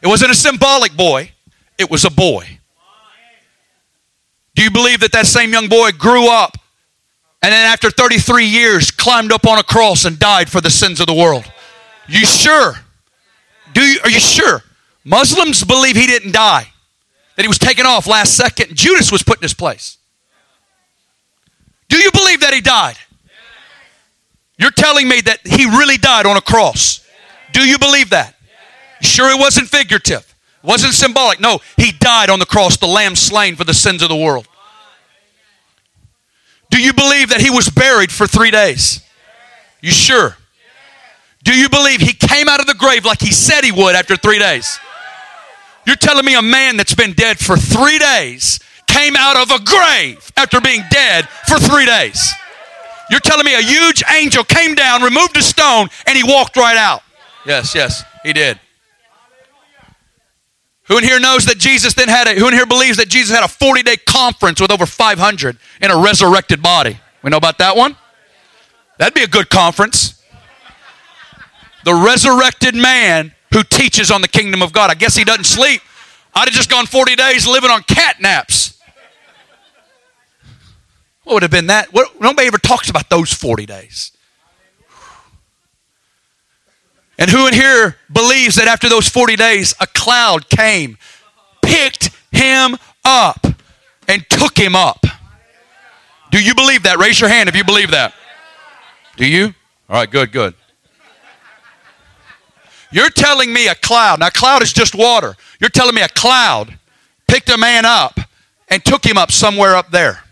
[0.00, 1.32] it wasn't a symbolic boy,
[1.76, 2.60] it was a boy.
[4.54, 6.56] Do you believe that that same young boy grew up
[7.42, 11.00] and then after 33 years climbed up on a cross and died for the sins
[11.00, 11.50] of the world?
[12.08, 12.74] You sure?
[13.72, 14.62] Do you, are you sure?
[15.04, 16.70] Muslims believe he didn't die,
[17.36, 18.74] that he was taken off last second.
[18.74, 19.96] Judas was put in his place.
[21.88, 22.96] Do you believe that he died?
[24.58, 27.06] You're telling me that he really died on a cross.
[27.52, 28.36] Do you believe that?
[29.00, 30.26] Sure, it wasn't figurative.
[30.62, 31.40] Wasn't symbolic.
[31.40, 34.46] No, he died on the cross, the lamb slain for the sins of the world.
[36.70, 39.02] Do you believe that he was buried for three days?
[39.80, 40.36] You sure?
[41.42, 44.16] Do you believe he came out of the grave like he said he would after
[44.16, 44.78] three days?
[45.86, 49.62] You're telling me a man that's been dead for three days came out of a
[49.64, 52.32] grave after being dead for three days.
[53.10, 56.76] You're telling me a huge angel came down, removed a stone, and he walked right
[56.76, 57.02] out.
[57.46, 58.60] Yes, yes, he did.
[60.90, 63.32] Who in here knows that Jesus then had a, who in here believes that Jesus
[63.32, 66.98] had a 40 day conference with over 500 in a resurrected body?
[67.22, 67.96] We know about that one?
[68.98, 70.20] That'd be a good conference.
[71.84, 74.90] The resurrected man who teaches on the kingdom of God.
[74.90, 75.80] I guess he doesn't sleep.
[76.34, 78.76] I'd have just gone 40 days living on cat naps.
[81.22, 81.92] What would have been that?
[81.92, 84.10] What, nobody ever talks about those 40 days.
[87.20, 90.96] And who in here believes that after those 40 days, a cloud came,
[91.60, 93.46] picked him up,
[94.08, 95.04] and took him up?
[96.30, 96.96] Do you believe that?
[96.98, 98.14] Raise your hand if you believe that.
[99.16, 99.54] Do you?
[99.88, 100.54] All right, good, good.
[102.90, 105.36] You're telling me a cloud, now cloud is just water.
[105.60, 106.78] You're telling me a cloud
[107.28, 108.18] picked a man up
[108.68, 110.24] and took him up somewhere up there.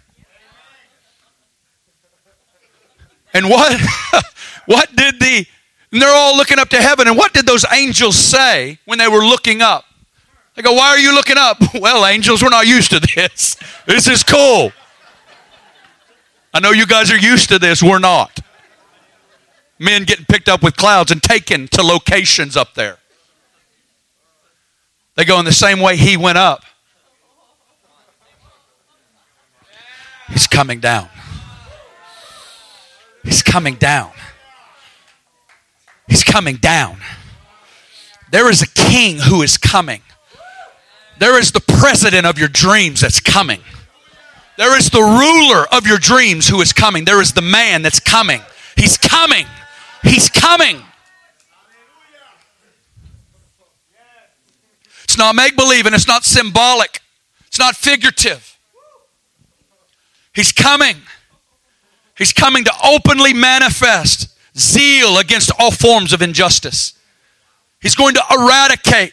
[3.34, 3.78] And what
[4.66, 5.46] what did the
[5.92, 7.08] and they're all looking up to heaven.
[7.08, 9.84] And what did those angels say when they were looking up?
[10.54, 11.58] They go, Why are you looking up?
[11.80, 13.56] Well, angels, we're not used to this.
[13.86, 14.70] This is cool.
[16.52, 17.82] I know you guys are used to this.
[17.82, 18.40] We're not.
[19.78, 22.98] Men getting picked up with clouds and taken to locations up there.
[25.14, 26.64] They go in the same way he went up.
[30.28, 31.08] He's coming down.
[33.24, 34.12] He's coming down.
[36.08, 36.98] He's coming down.
[38.30, 40.02] There is a king who is coming.
[41.18, 43.60] There is the president of your dreams that's coming.
[44.56, 47.04] There is the ruler of your dreams who is coming.
[47.04, 48.40] There is the man that's coming.
[48.76, 49.46] He's coming.
[50.02, 50.82] He's coming.
[55.04, 57.00] It's not make believe and it's not symbolic.
[57.46, 58.58] It's not figurative.
[60.34, 60.96] He's coming.
[62.16, 66.94] He's coming to openly manifest zeal against all forms of injustice.
[67.80, 69.12] He's going to eradicate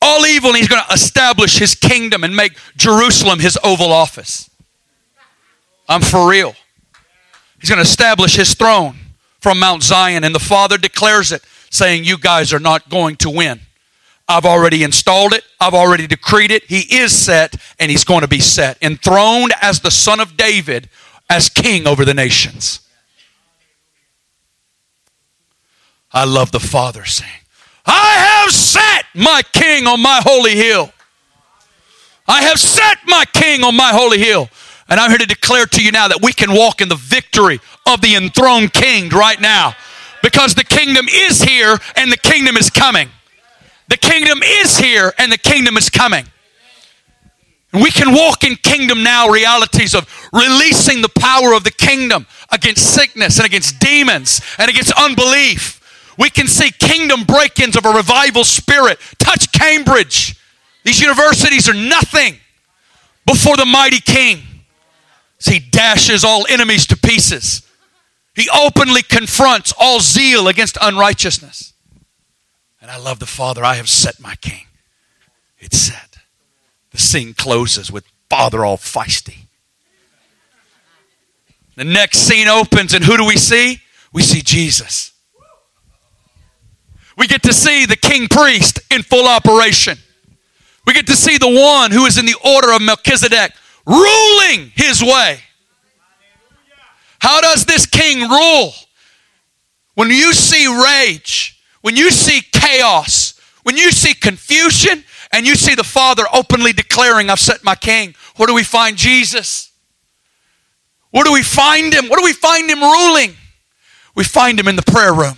[0.00, 4.50] all evil and he's going to establish his kingdom and make Jerusalem his oval office.
[5.88, 6.54] I'm for real.
[7.60, 8.96] He's going to establish his throne
[9.40, 13.30] from Mount Zion, and the Father declares it, saying, You guys are not going to
[13.30, 13.60] win.
[14.26, 15.44] I've already installed it.
[15.60, 16.64] I've already decreed it.
[16.64, 20.88] He is set, and he's going to be set, enthroned as the Son of David,
[21.28, 22.80] as king over the nations.
[26.14, 27.30] I love the Father saying,
[27.84, 30.92] I have set my king on my holy hill.
[32.28, 34.48] I have set my king on my holy hill.
[34.88, 37.58] And I'm here to declare to you now that we can walk in the victory
[37.86, 39.74] of the enthroned king right now.
[40.22, 43.08] Because the kingdom is here and the kingdom is coming.
[43.88, 46.26] The kingdom is here and the kingdom is coming.
[47.72, 52.94] We can walk in kingdom now realities of releasing the power of the kingdom against
[52.94, 55.80] sickness and against demons and against unbelief.
[56.18, 60.36] We can see kingdom break ins of a revival spirit touch Cambridge.
[60.84, 62.36] These universities are nothing
[63.26, 64.42] before the mighty king.
[65.44, 67.62] He dashes all enemies to pieces,
[68.34, 71.72] he openly confronts all zeal against unrighteousness.
[72.80, 74.66] And I love the Father, I have set my king.
[75.58, 76.18] It's set.
[76.90, 79.46] The scene closes with Father all feisty.
[81.76, 83.80] The next scene opens, and who do we see?
[84.12, 85.13] We see Jesus.
[87.16, 89.98] We get to see the king priest in full operation.
[90.86, 93.52] We get to see the one who is in the order of Melchizedek
[93.86, 95.40] ruling his way.
[97.20, 98.72] How does this king rule?
[99.94, 105.74] When you see rage, when you see chaos, when you see confusion, and you see
[105.74, 109.72] the Father openly declaring, I've set my king, where do we find Jesus?
[111.10, 112.08] Where do we find him?
[112.08, 113.34] Where do we find him ruling?
[114.14, 115.34] We find him in the prayer room.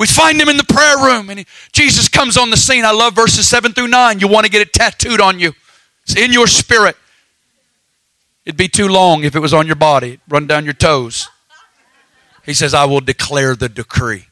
[0.00, 2.86] We find him in the prayer room, and he, Jesus comes on the scene.
[2.86, 4.18] I love verses 7 through 9.
[4.18, 5.52] You want to get it tattooed on you,
[6.04, 6.96] it's in your spirit.
[8.46, 11.28] It'd be too long if it was on your body, run down your toes.
[12.46, 14.24] He says, I will declare the decree.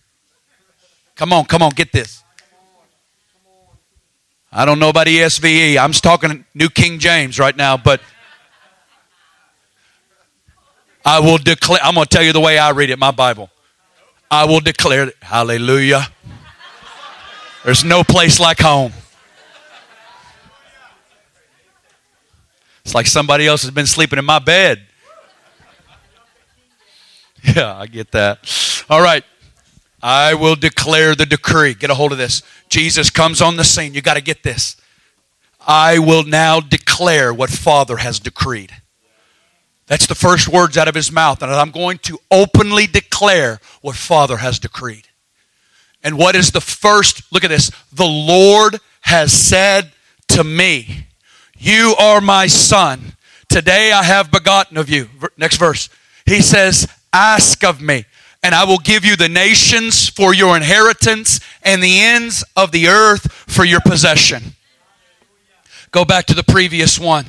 [1.16, 2.24] Come on, come on, get this.
[4.50, 5.76] I don't know about ESVE.
[5.76, 8.00] I'm talking New King James right now, but
[11.04, 13.50] I will declare, I'm going to tell you the way I read it, my Bible.
[14.30, 15.16] I will declare, it.
[15.22, 16.08] hallelujah.
[17.64, 18.92] There's no place like home.
[22.84, 24.84] It's like somebody else has been sleeping in my bed.
[27.54, 28.84] Yeah, I get that.
[28.90, 29.24] All right.
[30.02, 31.74] I will declare the decree.
[31.74, 32.42] Get a hold of this.
[32.68, 33.94] Jesus comes on the scene.
[33.94, 34.76] You got to get this.
[35.66, 38.72] I will now declare what Father has decreed.
[39.88, 41.42] That's the first words out of his mouth.
[41.42, 45.08] And I'm going to openly declare what Father has decreed.
[46.02, 47.32] And what is the first?
[47.32, 47.70] Look at this.
[47.92, 49.90] The Lord has said
[50.28, 51.06] to me,
[51.56, 53.14] You are my son.
[53.48, 55.08] Today I have begotten of you.
[55.36, 55.88] Next verse.
[56.26, 58.04] He says, Ask of me
[58.42, 62.88] and I will give you the nations for your inheritance and the ends of the
[62.88, 64.54] earth for your possession.
[65.90, 67.26] Go back to the previous one.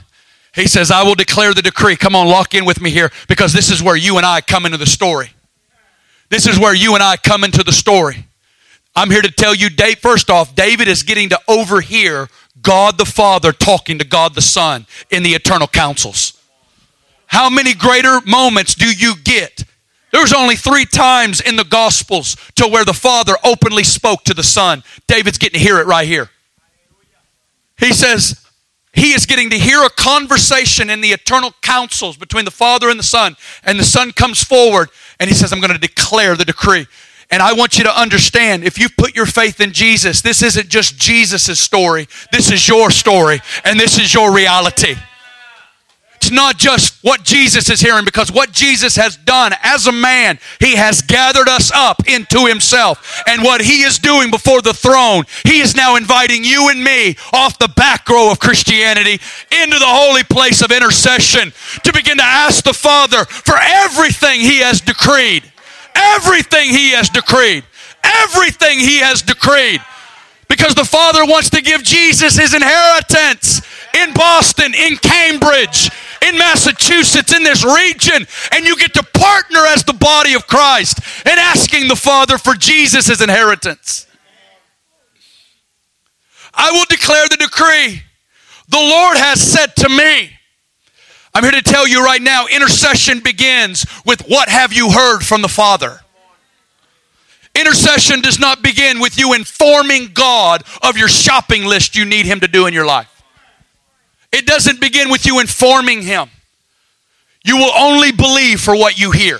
[0.55, 1.95] He says, I will declare the decree.
[1.95, 4.65] Come on, lock in with me here because this is where you and I come
[4.65, 5.31] into the story.
[6.29, 8.25] This is where you and I come into the story.
[8.95, 12.27] I'm here to tell you, Dave, first off, David is getting to overhear
[12.61, 16.33] God the Father talking to God the Son in the eternal councils.
[17.27, 19.63] How many greater moments do you get
[20.11, 24.43] there's only three times in the Gospels to where the Father openly spoke to the
[24.43, 24.83] Son.
[25.07, 26.29] David's getting to hear it right here.
[27.77, 28.43] He says,
[28.93, 32.99] he is getting to hear a conversation in the eternal councils between the Father and
[32.99, 33.35] the Son.
[33.63, 36.87] And the Son comes forward and he says, I'm going to declare the decree.
[37.31, 40.69] And I want you to understand if you put your faith in Jesus, this isn't
[40.69, 44.95] just Jesus' story, this is your story, and this is your reality.
[46.31, 50.75] Not just what Jesus is hearing because what Jesus has done as a man, he
[50.75, 53.21] has gathered us up into himself.
[53.27, 57.15] And what he is doing before the throne, he is now inviting you and me
[57.33, 59.19] off the back row of Christianity
[59.51, 61.53] into the holy place of intercession
[61.83, 65.43] to begin to ask the Father for everything he has decreed.
[65.95, 67.63] Everything he has decreed.
[68.03, 69.81] Everything he has decreed.
[70.47, 73.61] Because the Father wants to give Jesus his inheritance
[73.95, 75.91] in Boston, in Cambridge,
[76.21, 80.99] in Massachusetts, in this region, and you get to partner as the body of Christ
[81.25, 84.07] in asking the Father for Jesus' inheritance.
[86.53, 88.01] I will declare the decree.
[88.67, 90.31] The Lord has said to me,
[91.33, 95.41] I'm here to tell you right now, intercession begins with what have you heard from
[95.41, 96.01] the Father?
[97.55, 102.39] Intercession does not begin with you informing God of your shopping list you need Him
[102.41, 103.18] to do in your life.
[104.31, 106.29] It doesn't begin with you informing him.
[107.43, 109.39] You will only believe for what you hear.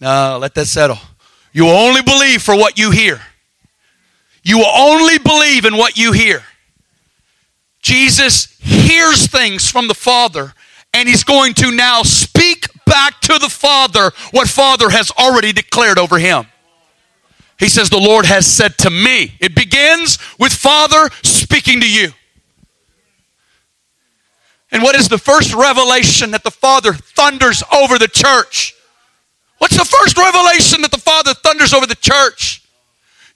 [0.00, 0.98] No, let that settle.
[1.52, 3.20] You will only believe for what you hear.
[4.42, 6.42] You will only believe in what you hear.
[7.82, 10.52] Jesus hears things from the Father,
[10.94, 15.98] and he's going to now speak back to the Father what Father has already declared
[15.98, 16.46] over him.
[17.58, 19.34] He says, The Lord has said to me.
[19.40, 22.12] It begins with Father speaking to you.
[24.70, 28.74] And what is the first revelation that the Father thunders over the church?
[29.58, 32.62] What's the first revelation that the Father thunders over the church?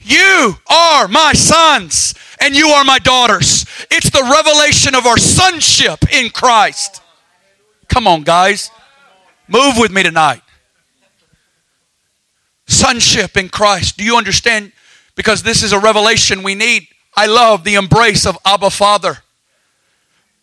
[0.00, 3.64] You are my sons and you are my daughters.
[3.90, 7.00] It's the revelation of our sonship in Christ.
[7.88, 8.70] Come on, guys.
[9.48, 10.42] Move with me tonight.
[12.66, 13.96] Sonship in Christ.
[13.96, 14.72] Do you understand?
[15.14, 16.88] Because this is a revelation we need.
[17.14, 19.18] I love the embrace of Abba Father.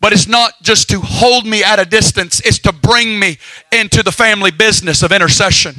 [0.00, 3.38] But it's not just to hold me at a distance, it's to bring me
[3.70, 5.74] into the family business of intercession.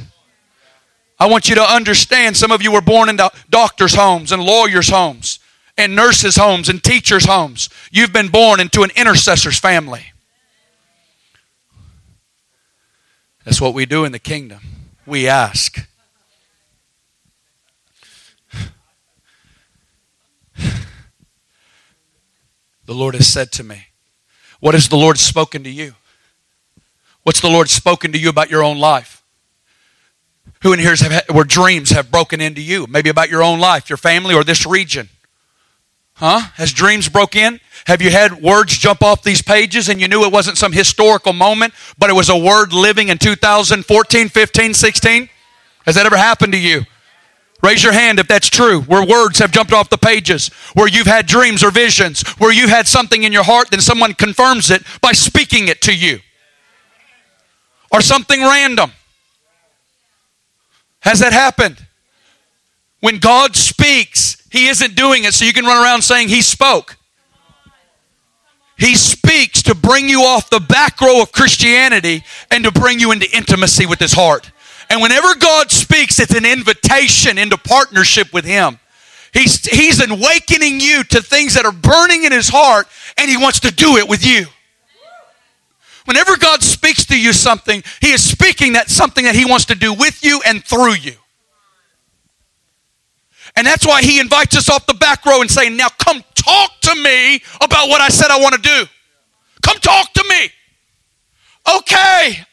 [1.18, 4.88] I want you to understand some of you were born into doctors' homes and lawyers'
[4.88, 5.40] homes
[5.76, 7.68] and nurses' homes and teachers' homes.
[7.90, 10.12] You've been born into an intercessor's family.
[13.44, 14.60] That's what we do in the kingdom.
[15.06, 15.88] We ask.
[22.84, 23.86] The Lord has said to me,
[24.62, 25.96] what has the Lord spoken to you?
[27.24, 29.24] What's the Lord spoken to you about your own life?
[30.62, 32.86] Who in here have where dreams have broken into you?
[32.86, 35.08] Maybe about your own life, your family, or this region.
[36.14, 36.42] Huh?
[36.54, 37.58] Has dreams broke in?
[37.86, 41.32] Have you had words jump off these pages and you knew it wasn't some historical
[41.32, 45.28] moment, but it was a word living in 2014, 15, 16?
[45.86, 46.82] Has that ever happened to you?
[47.62, 51.06] Raise your hand if that's true, where words have jumped off the pages, where you've
[51.06, 54.82] had dreams or visions, where you've had something in your heart, then someone confirms it
[55.00, 56.18] by speaking it to you.
[57.92, 58.90] Or something random.
[61.00, 61.84] Has that happened?
[63.00, 66.96] When God speaks, He isn't doing it so you can run around saying He spoke.
[68.76, 73.12] He speaks to bring you off the back row of Christianity and to bring you
[73.12, 74.50] into intimacy with His heart.
[74.92, 78.78] And whenever God speaks, it's an invitation into partnership with Him.
[79.32, 82.86] He's, he's awakening you to things that are burning in His heart,
[83.16, 84.44] and He wants to do it with you.
[86.04, 89.74] Whenever God speaks to you something, He is speaking that something that He wants to
[89.74, 91.14] do with you and through you.
[93.56, 96.70] And that's why He invites us off the back row and saying, Now come talk
[96.82, 98.84] to me about what I said I want to do.
[99.62, 100.50] Come talk to me.
[101.78, 102.44] Okay.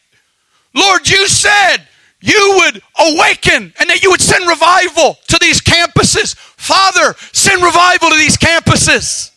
[0.74, 1.89] Lord, you said
[2.22, 6.36] you would awaken and that you would send revival to these campuses.
[6.36, 9.32] Father, send revival to these campuses.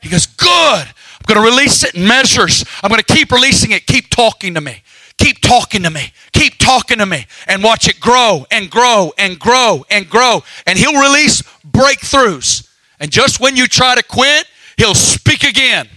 [0.00, 0.86] He goes, Good.
[1.22, 2.64] I'm going to release it in measures.
[2.82, 3.86] I'm going to keep releasing it.
[3.86, 4.82] Keep talking to me.
[5.18, 6.12] Keep talking to me.
[6.32, 7.26] Keep talking to me.
[7.46, 10.42] And watch it grow and grow and grow and grow.
[10.66, 12.68] And He'll release breakthroughs.
[12.98, 14.46] And just when you try to quit,
[14.76, 15.88] He'll speak again.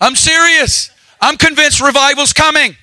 [0.00, 0.90] I'm serious.
[1.24, 2.76] I'm convinced revival's coming.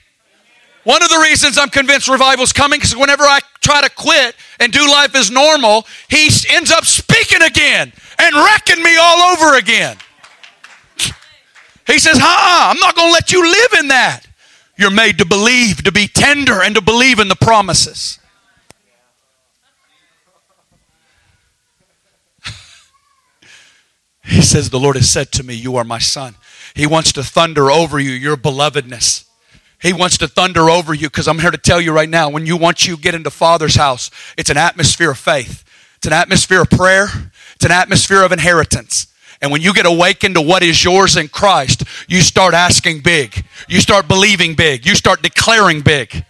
[0.84, 4.74] One of the reasons I'm convinced revival's coming is whenever I try to quit and
[4.74, 9.96] do life as normal, he ends up speaking again and wrecking me all over again.
[11.86, 14.22] He says, "Ha, I'm not going to let you live in that.
[14.76, 18.18] You're made to believe, to be tender, and to believe in the promises."
[24.24, 26.36] He says, The Lord has said to me, You are my son.
[26.74, 29.26] He wants to thunder over you, your belovedness.
[29.82, 32.46] He wants to thunder over you because I'm here to tell you right now when
[32.46, 35.64] you once you get into Father's house, it's an atmosphere of faith.
[35.98, 37.08] It's an atmosphere of prayer.
[37.56, 39.08] It's an atmosphere of inheritance.
[39.42, 43.44] And when you get awakened to what is yours in Christ, you start asking big.
[43.68, 44.86] You start believing big.
[44.86, 46.26] You start declaring big.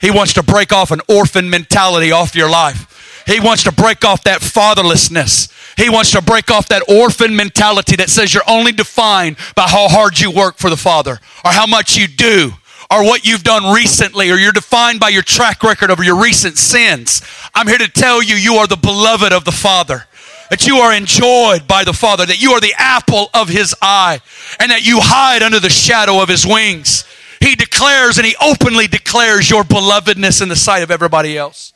[0.00, 2.86] He wants to break off an orphan mentality off your life.
[3.30, 5.52] He wants to break off that fatherlessness.
[5.76, 9.88] He wants to break off that orphan mentality that says you're only defined by how
[9.88, 12.52] hard you work for the Father or how much you do
[12.90, 16.58] or what you've done recently or you're defined by your track record of your recent
[16.58, 17.22] sins.
[17.54, 20.06] I'm here to tell you, you are the beloved of the Father.
[20.50, 24.18] That you are enjoyed by the Father, that you are the apple of His eye,
[24.58, 27.04] and that you hide under the shadow of His wings.
[27.38, 31.72] He declares and He openly declares your belovedness in the sight of everybody else.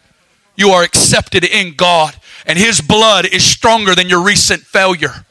[0.57, 2.15] You are accepted in God,
[2.47, 5.25] and His blood is stronger than your recent failure.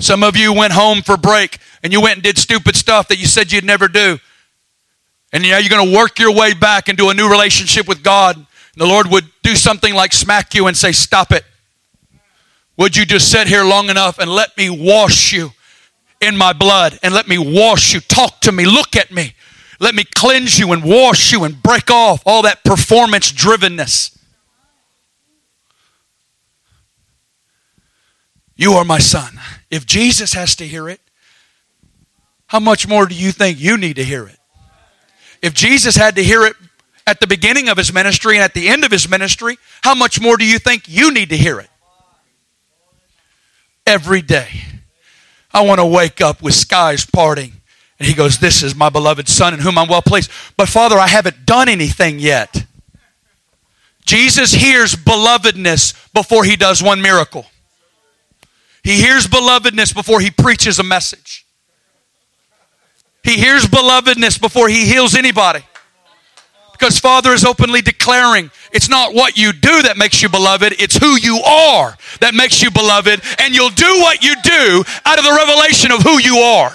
[0.00, 3.18] Some of you went home for break and you went and did stupid stuff that
[3.18, 4.18] you said you'd never do.
[5.32, 8.36] And now you're going to work your way back into a new relationship with God.
[8.36, 11.44] And the Lord would do something like smack you and say, Stop it.
[12.78, 15.50] Would you just sit here long enough and let me wash you
[16.22, 18.00] in my blood and let me wash you?
[18.00, 19.34] Talk to me, look at me.
[19.80, 24.16] Let me cleanse you and wash you and break off all that performance drivenness.
[28.56, 29.40] You are my son.
[29.70, 31.00] If Jesus has to hear it,
[32.46, 34.38] how much more do you think you need to hear it?
[35.40, 36.56] If Jesus had to hear it
[37.06, 40.20] at the beginning of his ministry and at the end of his ministry, how much
[40.20, 41.70] more do you think you need to hear it?
[43.86, 44.48] Every day.
[45.54, 47.59] I want to wake up with skies parting.
[48.00, 50.30] And he goes, This is my beloved Son in whom I'm well pleased.
[50.56, 52.64] But Father, I haven't done anything yet.
[54.04, 57.44] Jesus hears belovedness before he does one miracle.
[58.82, 61.44] He hears belovedness before he preaches a message.
[63.22, 65.60] He hears belovedness before he heals anybody.
[66.72, 70.96] Because Father is openly declaring it's not what you do that makes you beloved, it's
[70.96, 75.24] who you are that makes you beloved, and you'll do what you do out of
[75.26, 76.74] the revelation of who you are.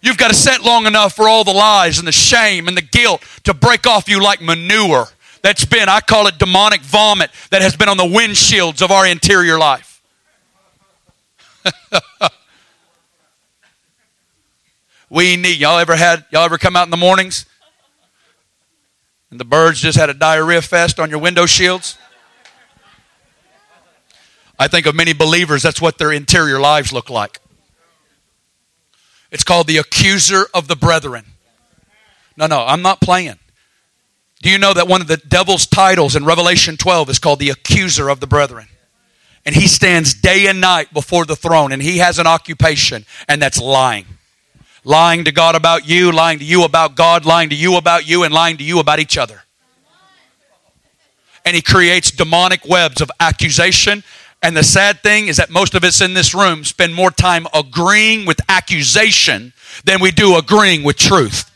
[0.00, 2.82] You've got to set long enough for all the lies and the shame and the
[2.82, 5.08] guilt to break off you like manure
[5.42, 9.06] that's been, I call it demonic vomit, that has been on the windshields of our
[9.06, 10.02] interior life.
[15.10, 17.44] we need y'all ever had y'all ever come out in the mornings
[19.30, 21.98] and the birds just had a diarrhea fest on your window shields?
[24.58, 27.38] I think of many believers that's what their interior lives look like.
[29.30, 31.24] It's called the accuser of the brethren.
[32.36, 33.38] No, no, I'm not playing.
[34.42, 37.50] Do you know that one of the devil's titles in Revelation 12 is called the
[37.50, 38.68] accuser of the brethren?
[39.48, 43.40] and he stands day and night before the throne and he has an occupation and
[43.40, 44.04] that's lying
[44.84, 48.24] lying to god about you lying to you about god lying to you about you
[48.24, 49.40] and lying to you about each other
[51.46, 54.04] and he creates demonic webs of accusation
[54.42, 57.46] and the sad thing is that most of us in this room spend more time
[57.52, 59.52] agreeing with accusation
[59.84, 61.48] than we do agreeing with truth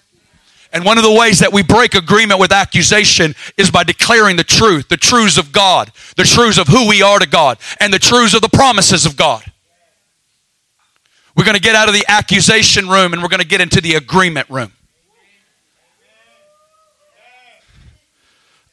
[0.72, 4.44] and one of the ways that we break agreement with accusation is by declaring the
[4.44, 7.98] truth, the truths of God, the truths of who we are to God, and the
[7.98, 9.44] truths of the promises of God.
[11.36, 13.80] We're going to get out of the accusation room and we're going to get into
[13.80, 14.72] the agreement room.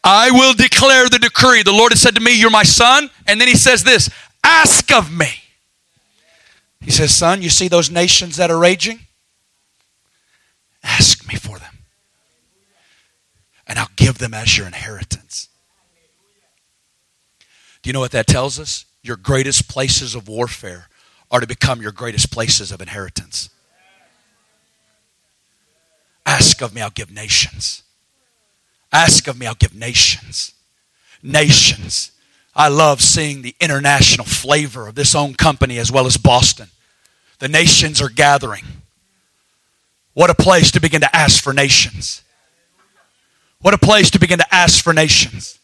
[0.03, 1.63] I will declare the decree.
[1.63, 3.09] The Lord has said to me, You're my son.
[3.27, 4.09] And then he says this
[4.43, 5.29] Ask of me.
[6.81, 8.99] He says, Son, you see those nations that are raging?
[10.83, 11.69] Ask me for them
[13.69, 15.47] and I'll give them as your inheritance.
[17.81, 18.85] Do you know what that tells us?
[19.03, 20.89] Your greatest places of warfare
[21.31, 23.49] are to become your greatest places of inheritance.
[26.25, 27.83] Ask of me, I'll give nations.
[28.91, 30.53] Ask of me, I'll give nations.
[31.21, 32.11] Nations.
[32.55, 36.69] I love seeing the international flavor of this own company as well as Boston.
[37.39, 38.65] The nations are gathering.
[40.13, 42.23] What a place to begin to ask for nations.
[43.61, 45.59] What a place to begin to ask for nations.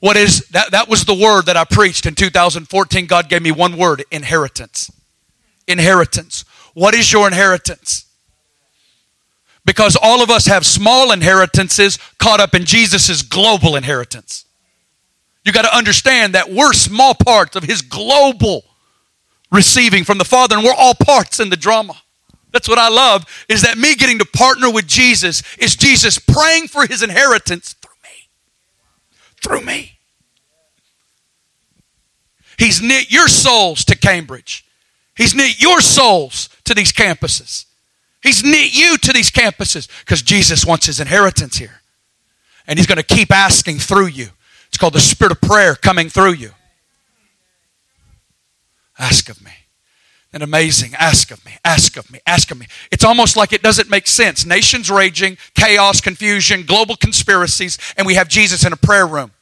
[0.00, 0.72] What is that?
[0.72, 3.06] That was the word that I preached in 2014.
[3.06, 4.90] God gave me one word inheritance.
[5.66, 6.44] Inheritance.
[6.74, 8.03] What is your inheritance?
[9.64, 14.44] Because all of us have small inheritances caught up in Jesus' global inheritance.
[15.44, 18.64] You got to understand that we're small parts of his global
[19.50, 21.94] receiving from the Father, and we're all parts in the drama.
[22.50, 26.68] That's what I love is that me getting to partner with Jesus is Jesus praying
[26.68, 28.28] for his inheritance through me.
[29.42, 29.98] Through me.
[32.56, 34.64] He's knit your souls to Cambridge.
[35.16, 37.63] He's knit your souls to these campuses.
[38.24, 41.82] He's knit you to these campuses because Jesus wants his inheritance here.
[42.66, 44.28] And he's going to keep asking through you.
[44.68, 46.52] It's called the spirit of prayer coming through you.
[48.98, 49.52] Ask of me
[50.32, 50.94] and amazing.
[50.98, 52.66] Ask of me, ask of me, ask of me.
[52.90, 54.46] It's almost like it doesn't make sense.
[54.46, 59.32] Nations raging, chaos, confusion, global conspiracies, and we have Jesus in a prayer room,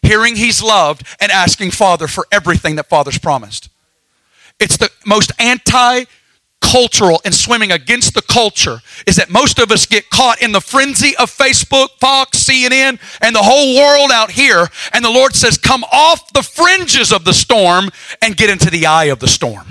[0.00, 3.68] hearing he's loved and asking Father for everything that Father's promised.
[4.60, 6.04] It's the most anti
[6.68, 10.60] cultural and swimming against the culture is that most of us get caught in the
[10.60, 14.68] frenzy of Facebook, Fox, CNN, and the whole world out here.
[14.92, 17.88] And the Lord says, Come off the fringes of the storm
[18.20, 19.66] and get into the eye of the storm.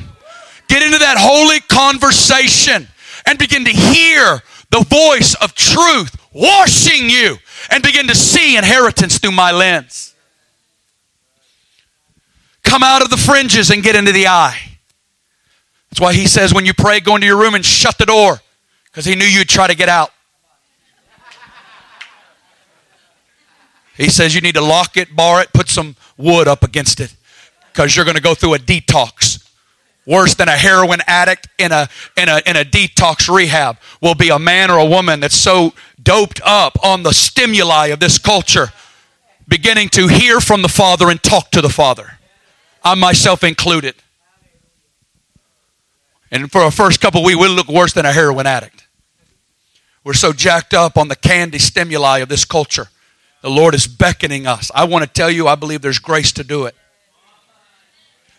[0.68, 2.88] Get into that holy conversation
[3.26, 4.42] and begin to hear
[4.72, 7.38] the voice of truth washing you
[7.70, 10.16] and begin to see inheritance through my lens.
[12.64, 14.67] Come out of the fringes and get into the eye.
[15.98, 18.40] That's why he says when you pray, go into your room and shut the door
[18.84, 20.12] because he knew you'd try to get out.
[23.96, 27.16] He says you need to lock it, bar it, put some wood up against it
[27.74, 29.44] because you're going to go through a detox
[30.06, 34.30] worse than a heroin addict in a, in a, in a detox rehab will be
[34.30, 35.74] a man or a woman that's so
[36.04, 38.68] doped up on the stimuli of this culture,
[39.48, 42.20] beginning to hear from the Father and talk to the Father.
[42.84, 43.96] I myself included.
[46.32, 48.88] And for our first couple weeks, we'll look worse than a heroin addict.
[50.04, 52.88] We're so jacked up on the candy stimuli of this culture.
[53.42, 54.72] The Lord is beckoning us.
[54.74, 56.76] I want to tell you, I believe there's grace to do it.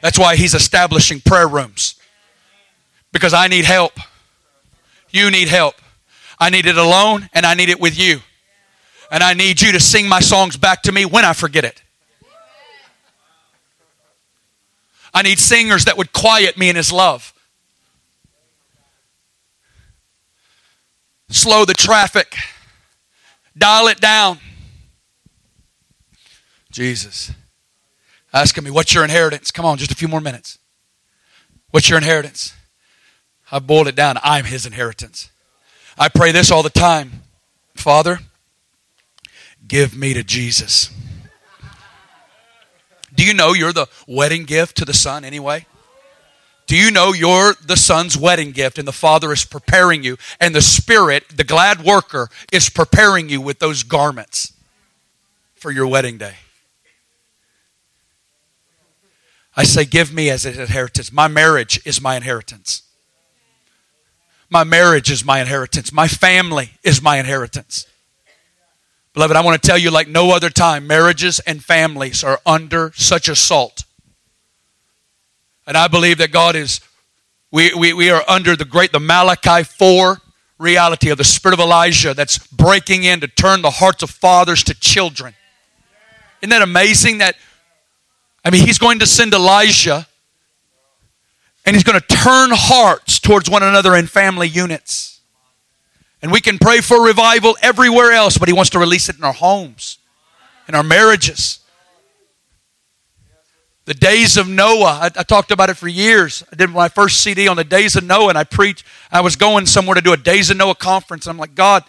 [0.00, 1.94] That's why He's establishing prayer rooms.
[3.12, 3.98] Because I need help.
[5.10, 5.74] You need help.
[6.38, 8.20] I need it alone and I need it with you.
[9.10, 11.82] And I need you to sing my songs back to me when I forget it.
[15.14, 17.32] I need singers that would quiet me in His love.
[21.28, 22.36] Slow the traffic,
[23.56, 24.38] dial it down.
[26.70, 27.32] Jesus.
[28.32, 29.50] Asking me, what's your inheritance?
[29.50, 30.58] Come on, just a few more minutes.
[31.70, 32.54] What's your inheritance?
[33.50, 34.16] I've boiled it down.
[34.22, 35.30] I'm his inheritance.
[35.98, 37.22] I pray this all the time
[37.74, 38.18] Father,
[39.66, 40.90] give me to Jesus.
[43.14, 45.66] Do you know you're the wedding gift to the Son anyway?
[46.68, 50.54] Do you know you're the Son's wedding gift and the Father is preparing you and
[50.54, 54.52] the Spirit, the glad worker, is preparing you with those garments
[55.54, 56.34] for your wedding day?
[59.56, 61.10] I say, Give me as an inheritance.
[61.10, 62.82] My marriage is my inheritance.
[64.50, 65.90] My marriage is my inheritance.
[65.90, 67.86] My family is my inheritance.
[69.14, 72.92] Beloved, I want to tell you, like no other time, marriages and families are under
[72.94, 73.84] such assault.
[75.68, 76.80] And I believe that God is,
[77.52, 80.18] we, we, we are under the great, the Malachi 4
[80.58, 84.64] reality of the spirit of Elijah that's breaking in to turn the hearts of fathers
[84.64, 85.34] to children.
[86.42, 87.36] Isn't that amazing that
[88.44, 90.06] I mean, he's going to send Elijah
[91.66, 95.20] and he's going to turn hearts towards one another in family units.
[96.22, 99.24] And we can pray for revival everywhere else, but he wants to release it in
[99.24, 99.98] our homes,
[100.66, 101.58] in our marriages.
[103.88, 106.44] The days of Noah, I, I, talked about it for years.
[106.52, 108.84] I did my first CD on the days of Noah, and I preached.
[109.10, 111.26] I was going somewhere to do a Days of Noah conference.
[111.26, 111.84] I'm like, God,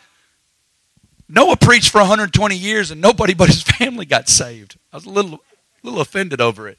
[1.28, 4.78] Noah preached for 120 years, and nobody but his family got saved.
[4.94, 5.40] I was a little a
[5.84, 6.78] little offended over it.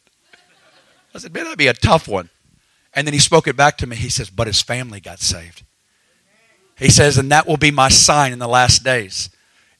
[1.14, 2.30] I said, man, that'd be a tough one.
[2.94, 3.96] And then he spoke it back to me.
[3.96, 5.64] He says, but his family got saved.
[6.78, 9.28] He says, and that will be my sign in the last days,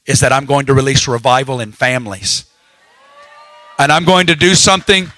[0.05, 2.45] is that I'm going to release revival in families.
[3.79, 5.11] And I'm going to do something.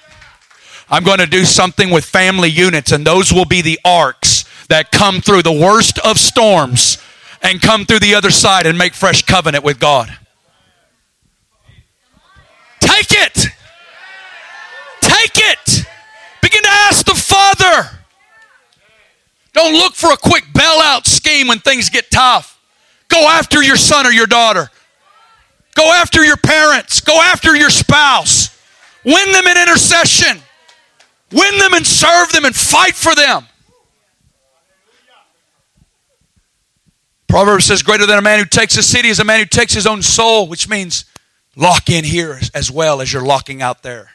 [0.88, 4.90] I'm going to do something with family units, and those will be the arks that
[4.92, 6.98] come through the worst of storms
[7.42, 10.16] and come through the other side and make fresh covenant with God.
[12.80, 13.46] Take it.
[15.00, 15.86] Take it.
[16.42, 17.90] Begin to ask the Father.
[19.52, 22.60] Don't look for a quick bailout scheme when things get tough.
[23.08, 24.70] Go after your son or your daughter.
[25.74, 27.00] Go after your parents.
[27.00, 28.56] Go after your spouse.
[29.04, 30.38] Win them in intercession.
[31.34, 33.46] Win them and serve them and fight for them.
[37.28, 39.74] Proverbs says, Greater than a man who takes a city is a man who takes
[39.74, 41.04] his own soul, which means
[41.56, 44.10] lock in here as well as you're locking out there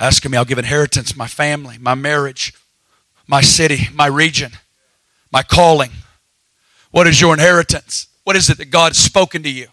[0.00, 2.54] asking me, I'll give inheritance, my family, my marriage,
[3.28, 4.52] my city, my region,
[5.30, 5.90] my calling.
[6.90, 8.08] What is your inheritance?
[8.24, 9.68] What is it that God has spoken to you?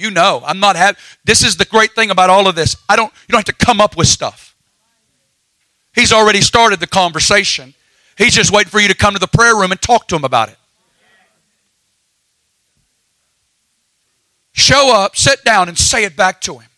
[0.00, 2.74] You know, I'm not having, this is the great thing about all of this.
[2.88, 4.56] I don't, you don't have to come up with stuff.
[5.94, 7.74] He's already started the conversation.
[8.16, 10.24] He's just waiting for you to come to the prayer room and talk to him
[10.24, 10.56] about it.
[14.52, 16.68] Show up, sit down, and say it back to him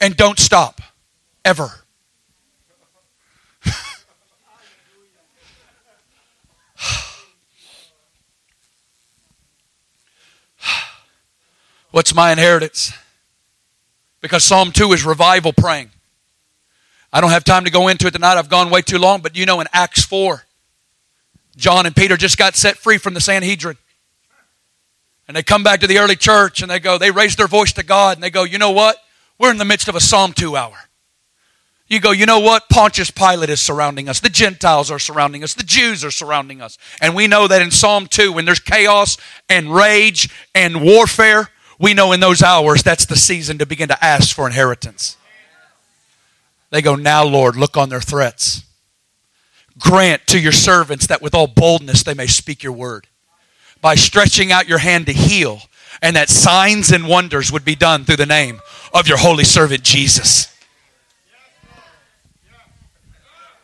[0.00, 0.80] and don't stop
[1.44, 1.77] ever.
[11.98, 12.92] What's my inheritance?
[14.20, 15.90] Because Psalm 2 is revival praying.
[17.12, 18.38] I don't have time to go into it tonight.
[18.38, 20.44] I've gone way too long, but you know in Acts 4,
[21.56, 23.78] John and Peter just got set free from the Sanhedrin.
[25.26, 27.72] And they come back to the early church and they go, they raise their voice
[27.72, 28.96] to God and they go, you know what?
[29.36, 30.76] We're in the midst of a Psalm 2 hour.
[31.88, 32.68] You go, you know what?
[32.68, 34.20] Pontius Pilate is surrounding us.
[34.20, 35.54] The Gentiles are surrounding us.
[35.54, 36.78] The Jews are surrounding us.
[37.00, 39.16] And we know that in Psalm 2, when there's chaos
[39.48, 44.04] and rage and warfare, we know in those hours that's the season to begin to
[44.04, 45.16] ask for inheritance.
[46.70, 48.64] They go, Now, Lord, look on their threats.
[49.78, 53.06] Grant to your servants that with all boldness they may speak your word.
[53.80, 55.60] By stretching out your hand to heal,
[56.02, 58.60] and that signs and wonders would be done through the name
[58.92, 60.52] of your holy servant Jesus.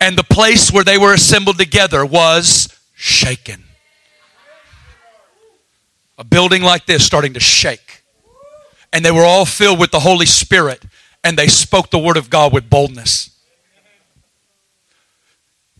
[0.00, 3.64] And the place where they were assembled together was shaken.
[6.18, 7.84] A building like this starting to shake.
[8.95, 10.84] And they were all filled with the Holy Spirit
[11.24, 13.30] and they spoke the word of God with boldness.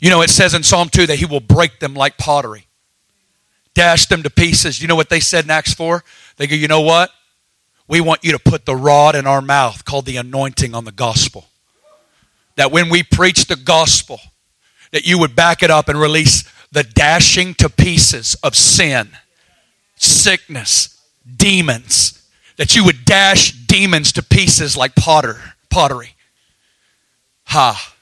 [0.01, 2.67] You know, it says in Psalm 2 that he will break them like pottery,
[3.73, 4.83] dash them to pieces.
[4.83, 6.03] You know what they said in Acts 4?
[6.37, 7.11] They go, you know what?
[7.87, 10.93] We want you to put the rod in our mouth called the anointing on the
[10.93, 11.47] gospel.
[12.57, 14.21] That when we preach the gospel,
[14.91, 19.11] that you would back it up and release the dashing to pieces of sin,
[19.97, 21.01] sickness,
[21.37, 22.24] demons,
[22.57, 25.39] that you would dash demons to pieces like potter,
[25.71, 26.15] pottery.
[27.47, 27.95] Ha.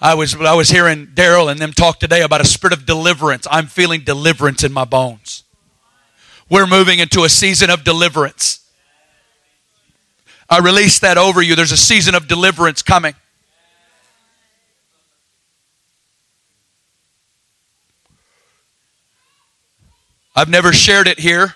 [0.00, 3.46] I was, I was hearing Daryl and them talk today about a spirit of deliverance.
[3.50, 5.44] I'm feeling deliverance in my bones.
[6.50, 8.60] We're moving into a season of deliverance.
[10.50, 11.54] I release that over you.
[11.54, 13.14] There's a season of deliverance coming.
[20.34, 21.54] I've never shared it here.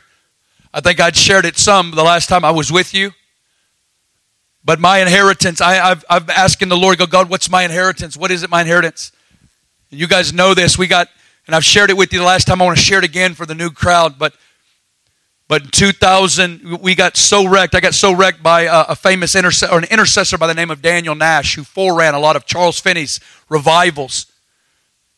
[0.77, 3.13] I think I'd shared it some the last time I was with you.
[4.63, 8.15] But my inheritance, I, have I've asking the Lord, go, God, what's my inheritance?
[8.15, 9.11] What is it, my inheritance?
[9.89, 10.77] You guys know this.
[10.77, 11.09] We got,
[11.47, 12.61] and I've shared it with you the last time.
[12.61, 14.19] I want to share it again for the new crowd.
[14.19, 14.35] But
[15.49, 17.75] but in 2000, we got so wrecked.
[17.75, 20.71] I got so wrecked by a, a famous intercessor, or an intercessor by the name
[20.71, 23.19] of Daniel Nash, who foreran a lot of Charles Finney's
[23.49, 24.27] revivals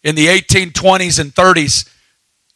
[0.05, 1.93] in the 1820s and 30s.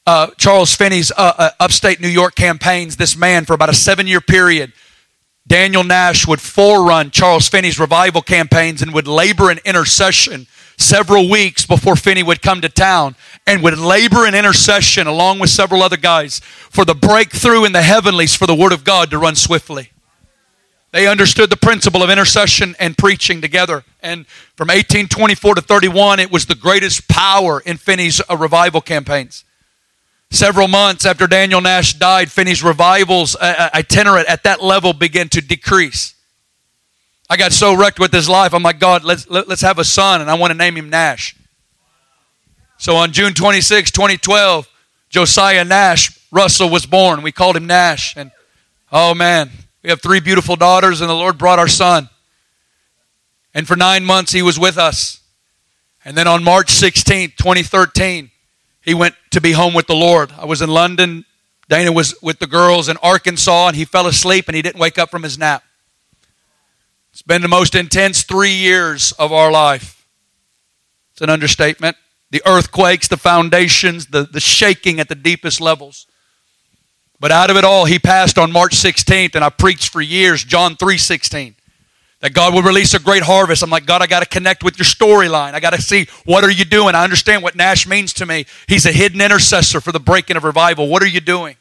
[0.07, 4.07] Uh, Charles Finney's uh, uh, upstate New York campaigns, this man, for about a seven
[4.07, 4.73] year period,
[5.47, 10.47] Daniel Nash would forerun Charles Finney's revival campaigns and would labor in intercession
[10.77, 13.15] several weeks before Finney would come to town
[13.47, 17.83] and would labor in intercession along with several other guys for the breakthrough in the
[17.83, 19.91] heavenlies for the Word of God to run swiftly.
[20.93, 23.85] They understood the principle of intercession and preaching together.
[24.01, 24.27] And
[24.57, 29.45] from 1824 to 31, it was the greatest power in Finney's uh, revival campaigns.
[30.33, 35.29] Several months after Daniel Nash died, Finney's revivals uh, uh itinerant at that level began
[35.29, 36.15] to decrease.
[37.29, 38.55] I got so wrecked with his life.
[38.55, 40.57] I'm like, God, let's, let, us let us have a son, and I want to
[40.57, 41.37] name him Nash.
[42.79, 44.69] So on June 26, 2012,
[45.11, 47.21] Josiah Nash Russell was born.
[47.21, 48.17] We called him Nash.
[48.17, 48.33] And
[48.91, 49.51] oh man,
[49.83, 52.09] we have three beautiful daughters, and the Lord brought our son.
[53.53, 55.21] And for nine months, he was with us.
[56.07, 58.31] And then on March 16, 2013,
[58.83, 60.33] he went to be home with the Lord.
[60.37, 61.25] I was in London.
[61.69, 64.99] Dana was with the girls in Arkansas, and he fell asleep and he didn't wake
[64.99, 65.63] up from his nap.
[67.13, 70.07] It's been the most intense three years of our life.
[71.13, 71.97] It's an understatement.
[72.31, 76.07] The earthquakes, the foundations, the, the shaking at the deepest levels.
[77.21, 80.43] But out of it all, he passed on March 16th, and I preached for years,
[80.43, 81.55] John 3 16.
[82.23, 83.65] That God will release a great harvest.
[83.65, 85.55] I'm like, God, I got to connect with your storyline.
[85.55, 86.95] I got to see what are you doing.
[86.95, 88.47] I understand what Nash means to me.
[88.69, 90.87] He's a hidden intercessor for the breaking of revival.
[90.87, 91.57] What are you doing?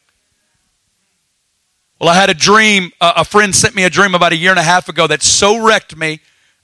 [1.99, 2.91] Well, I had a dream.
[3.01, 5.23] Uh, a friend sent me a dream about a year and a half ago that
[5.23, 6.19] so wrecked me.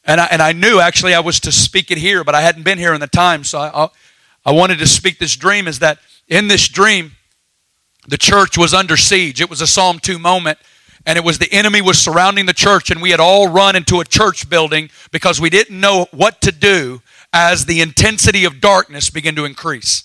[0.05, 2.63] And I, and I knew actually I was to speak it here, but I hadn't
[2.63, 3.43] been here in the time.
[3.43, 3.89] So I,
[4.45, 7.13] I wanted to speak this dream is that in this dream,
[8.07, 9.41] the church was under siege.
[9.41, 10.59] It was a Psalm 2 moment.
[11.07, 14.01] And it was the enemy was surrounding the church, and we had all run into
[14.01, 17.01] a church building because we didn't know what to do
[17.31, 20.03] as the intensity of darkness began to increase.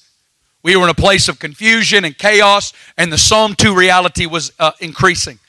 [0.62, 4.53] We were in a place of confusion and chaos, and the Psalm 2 reality was
[4.61, 5.40] uh, increasing.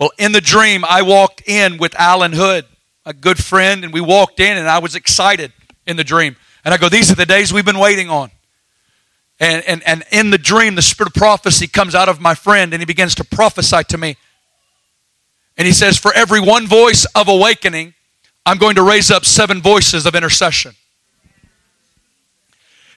[0.00, 2.66] Well, in the dream, I walked in with Allen Hood,
[3.04, 5.52] a good friend, and we walked in, and I was excited
[5.86, 6.34] in the dream.
[6.64, 8.32] And I go, These are the days we've been waiting on.
[9.38, 12.74] And, and, and in the dream, the spirit of prophecy comes out of my friend,
[12.74, 14.16] and he begins to prophesy to me.
[15.56, 17.94] And he says, For every one voice of awakening,
[18.44, 20.72] I'm going to raise up seven voices of intercession.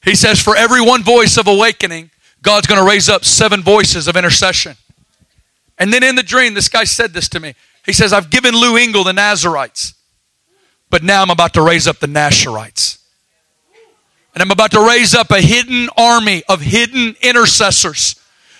[0.04, 4.08] He says, For every one voice of awakening, God's going to raise up seven voices
[4.08, 4.76] of intercession.
[5.78, 7.56] And then in the dream, this guy said this to me.
[7.86, 9.94] He says, I've given Lou Engle the Nazarites,
[10.90, 12.98] but now I'm about to raise up the Nasherites.
[14.34, 18.19] And I'm about to raise up a hidden army of hidden intercessors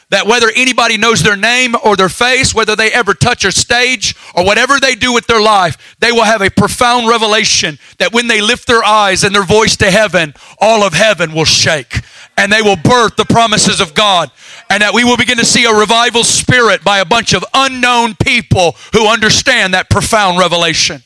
[0.10, 4.16] that whether anybody knows their name or their face, whether they ever touch a stage
[4.36, 8.28] or whatever they do with their life, they will have a profound revelation that when
[8.28, 12.02] they lift their eyes and their voice to heaven, all of heaven will shake
[12.40, 14.32] and they will birth the promises of God.
[14.70, 18.16] And that we will begin to see a revival spirit by a bunch of unknown
[18.16, 21.04] people who understand that profound revelation.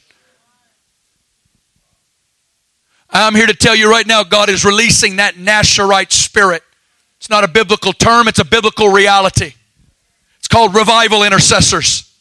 [3.09, 6.61] I'm here to tell you right now, God is releasing that Nasherite spirit
[7.23, 9.53] it's not a biblical term, it's a biblical reality.
[10.39, 12.13] It's called revival intercessors.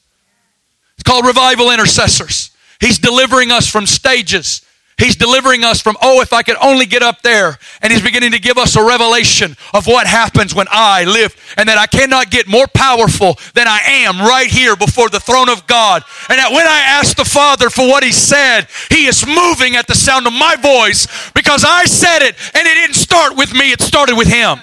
[0.95, 2.53] It's called revival intercessors.
[2.79, 4.65] He's delivering us from stages.
[4.97, 7.59] He's delivering us from, oh, if I could only get up there.
[7.81, 11.69] And He's beginning to give us a revelation of what happens when I live and
[11.69, 15.67] that I cannot get more powerful than I am right here before the throne of
[15.67, 16.05] God.
[16.29, 19.89] And that when I ask the Father for what He said, He is moving at
[19.89, 23.73] the sound of my voice because I said it and it didn't start with me,
[23.73, 24.61] it started with Him.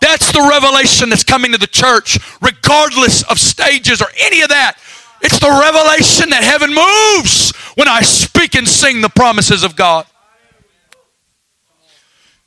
[0.00, 4.76] That's the revelation that's coming to the church, regardless of stages or any of that.
[5.22, 10.06] It's the revelation that heaven moves when I speak and sing the promises of God.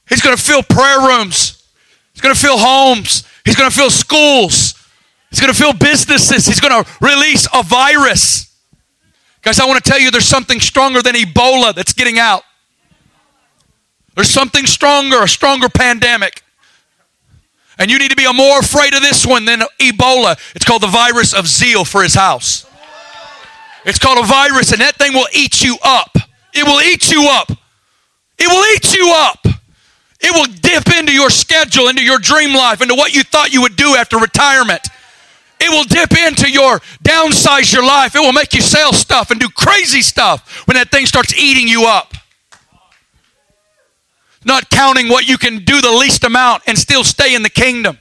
[0.07, 1.67] He's going to fill prayer rooms.
[2.13, 3.23] He's going to fill homes.
[3.45, 4.75] He's going to fill schools.
[5.29, 6.45] He's going to fill businesses.
[6.45, 8.55] He's going to release a virus.
[9.41, 12.43] Guys, I want to tell you there's something stronger than Ebola that's getting out.
[14.15, 16.43] There's something stronger, a stronger pandemic.
[17.79, 20.37] And you need to be more afraid of this one than Ebola.
[20.53, 22.65] It's called the virus of zeal for his house.
[23.85, 26.17] It's called a virus, and that thing will eat you up.
[26.53, 27.49] It will eat you up.
[28.37, 29.45] It will eat you up.
[30.19, 33.61] It will dip into your schedule, into your dream life, into what you thought you
[33.61, 34.81] would do after retirement.
[35.61, 38.15] It will dip into your downsize your life.
[38.15, 41.67] It will make you sell stuff and do crazy stuff when that thing starts eating
[41.69, 42.13] you up
[44.45, 47.97] not counting what you can do the least amount and still stay in the kingdom.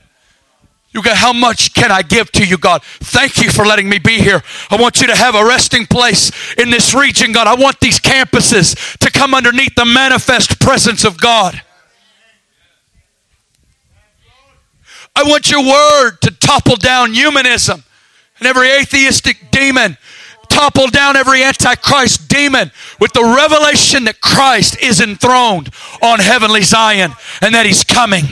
[0.91, 2.81] You go, how much can I give to you, God?
[2.83, 4.41] Thank you for letting me be here.
[4.71, 7.45] I want you to have a resting place in this region, God.
[7.45, 11.61] I want these campuses to come underneath the manifest presence of God.
[15.15, 17.83] I want your word to topple down humanism
[18.39, 19.97] and every atheistic demon
[20.59, 25.69] topple down every antichrist demon with the revelation that Christ is enthroned
[26.01, 28.25] on heavenly Zion and that he's coming.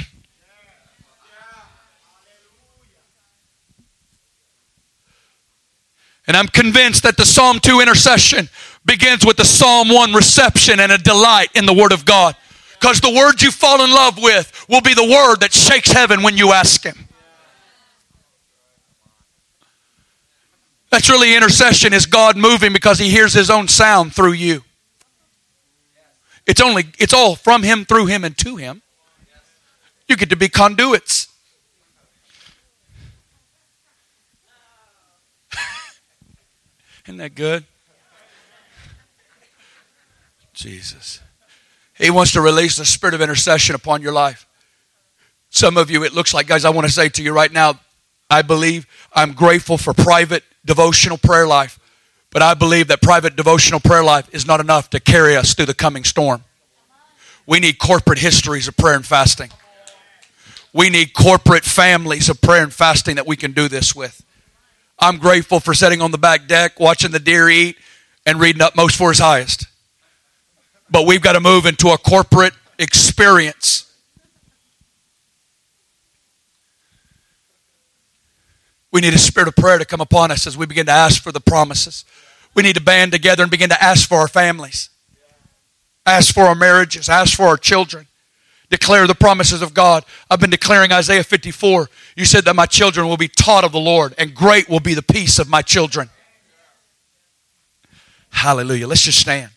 [6.28, 8.50] And I'm convinced that the Psalm 2 intercession
[8.84, 12.36] begins with the Psalm 1 reception and a delight in the Word of God.
[12.78, 16.22] Because the word you fall in love with will be the word that shakes heaven
[16.22, 17.07] when you ask Him.
[20.90, 24.64] That's really intercession is God moving because he hears his own sound through you.
[26.46, 28.82] It's only it's all from him through him and to him.
[30.08, 31.28] You get to be conduits.
[37.06, 37.66] Isn't that good?
[40.54, 41.20] Jesus.
[41.98, 44.48] He wants to release the spirit of intercession upon your life.
[45.50, 47.80] Some of you, it looks like, guys, I want to say to you right now,
[48.30, 51.80] I believe I'm grateful for private devotional prayer life.
[52.30, 55.66] But I believe that private devotional prayer life is not enough to carry us through
[55.66, 56.44] the coming storm.
[57.48, 59.50] We need corporate histories of prayer and fasting.
[60.74, 64.24] We need corporate families of prayer and fasting that we can do this with.
[65.00, 67.78] I'm grateful for sitting on the back deck, watching the deer eat,
[68.26, 69.66] and reading Utmost for His Highest.
[70.90, 73.87] But we've got to move into a corporate experience
[78.98, 81.22] We need a spirit of prayer to come upon us as we begin to ask
[81.22, 82.04] for the promises.
[82.56, 84.90] We need to band together and begin to ask for our families,
[86.04, 88.08] ask for our marriages, ask for our children.
[88.72, 90.04] Declare the promises of God.
[90.32, 91.92] I've been declaring Isaiah 54.
[92.16, 94.96] You said that my children will be taught of the Lord, and great will be
[94.96, 96.10] the peace of my children.
[98.32, 98.88] Hallelujah.
[98.88, 99.52] Let's just stand.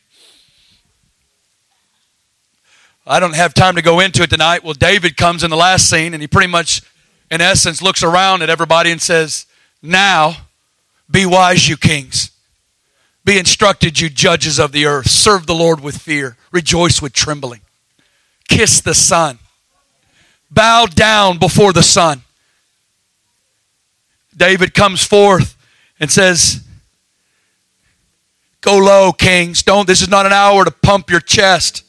[3.06, 4.64] I don't have time to go into it tonight.
[4.64, 6.82] Well, David comes in the last scene, and he pretty much
[7.30, 9.46] in essence, looks around at everybody and says,
[9.82, 10.36] Now
[11.10, 12.30] be wise, you kings.
[13.24, 15.10] Be instructed, you judges of the earth.
[15.10, 16.36] Serve the Lord with fear.
[16.52, 17.60] Rejoice with trembling.
[18.48, 19.38] Kiss the Son.
[20.50, 22.22] Bow down before the Son.
[24.36, 25.56] David comes forth
[26.00, 26.64] and says,
[28.62, 29.62] Go low, kings.
[29.62, 31.84] Don't, this is not an hour to pump your chest.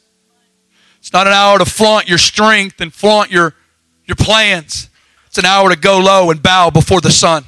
[1.00, 3.56] It's not an hour to flaunt your strength and flaunt your,
[4.06, 4.90] your plans.
[5.32, 7.46] It's an hour to go low and bow before the Son.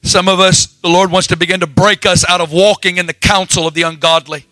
[0.00, 3.04] Some of us, the Lord wants to begin to break us out of walking in
[3.04, 4.46] the counsel of the ungodly.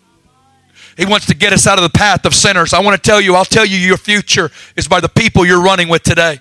[0.98, 2.74] He wants to get us out of the path of sinners.
[2.74, 5.62] I want to tell you, I'll tell you, your future is by the people you're
[5.62, 6.38] running with today.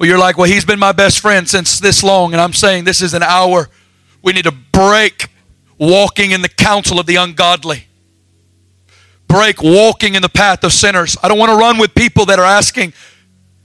[0.00, 2.82] Well, you're like, well, he's been my best friend since this long, and I'm saying
[2.82, 3.70] this is an hour.
[4.20, 5.28] We need to break
[5.78, 7.86] walking in the counsel of the ungodly.
[9.28, 11.16] Break walking in the path of sinners.
[11.22, 12.92] I don't want to run with people that are asking,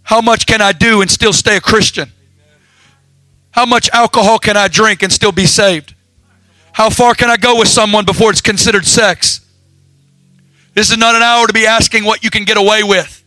[0.03, 2.12] How much can I do and still stay a Christian?
[3.51, 5.93] How much alcohol can I drink and still be saved?
[6.74, 9.41] How far can I go with someone before it's considered sex?
[10.74, 13.18] This is not an hour to be asking what you can get away with.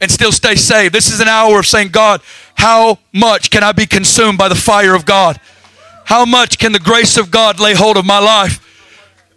[0.00, 0.94] and still stay saved.
[0.94, 2.22] This is an hour of saying, God,
[2.54, 5.38] how much can I be consumed by the fire of God?
[6.10, 8.66] How much can the grace of God lay hold of my life?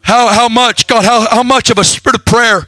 [0.02, 2.68] How, how much, God, how, how much of a spirit of prayer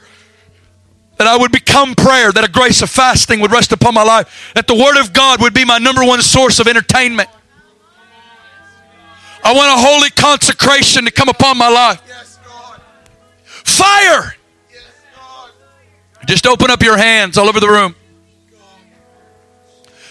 [1.17, 4.51] that I would become prayer, that a grace of fasting would rest upon my life,
[4.53, 7.29] that the Word of God would be my number one source of entertainment.
[9.43, 11.99] I want a holy consecration to come upon my life.
[13.63, 14.35] Fire!
[16.27, 17.95] Just open up your hands all over the room.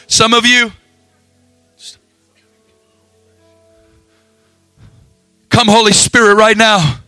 [0.08, 0.72] Some of you,
[5.54, 6.98] come, Holy Spirit, right now.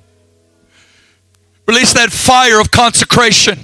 [1.66, 3.58] Release that fire of consecration.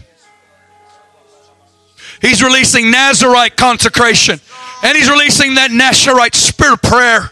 [2.21, 4.41] He's releasing Nazarite consecration.
[4.83, 7.31] And he's releasing that Nazarite spirit of prayer.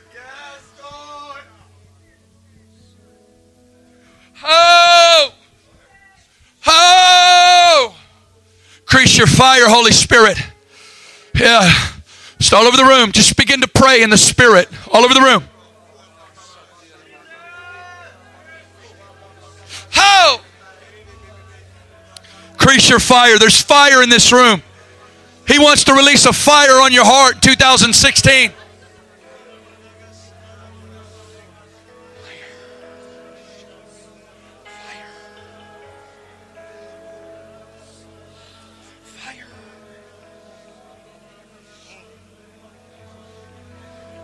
[4.45, 5.35] Oh!
[6.67, 7.97] Oh!
[8.83, 10.39] Increase your fire, Holy Spirit.
[11.35, 11.69] Yeah.
[12.39, 13.11] Just all over the room.
[13.11, 14.69] Just begin to pray in the Spirit.
[14.93, 15.50] All over the room.
[20.03, 20.41] Oh!
[22.53, 23.39] Increase your fire.
[23.39, 24.63] There's fire in this room.
[25.47, 28.53] He wants to release a fire on your heart 2016.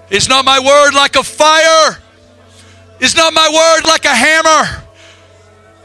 [0.08, 1.98] Is not my word like a fire?
[3.00, 4.85] Is not my word like a hammer?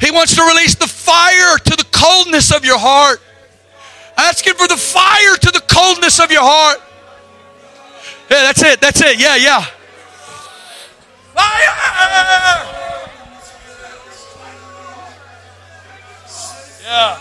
[0.01, 3.21] He wants to release the fire to the coldness of your heart.
[4.17, 6.81] Ask Him for the fire to the coldness of your heart.
[8.29, 8.81] Yeah, that's it.
[8.81, 9.19] That's it.
[9.19, 9.61] Yeah, yeah.
[11.35, 11.77] Fire!
[16.83, 17.19] Yeah.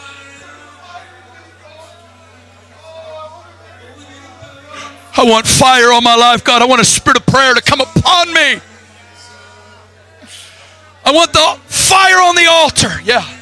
[5.16, 6.62] I want fire on my life, God.
[6.62, 8.60] I want a spirit of prayer to come upon me.
[11.04, 11.58] I want the
[11.91, 13.01] fire on the altar.
[13.03, 13.39] Yeah.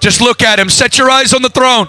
[0.00, 0.68] Just look at him.
[0.68, 1.88] Set your eyes on the throne.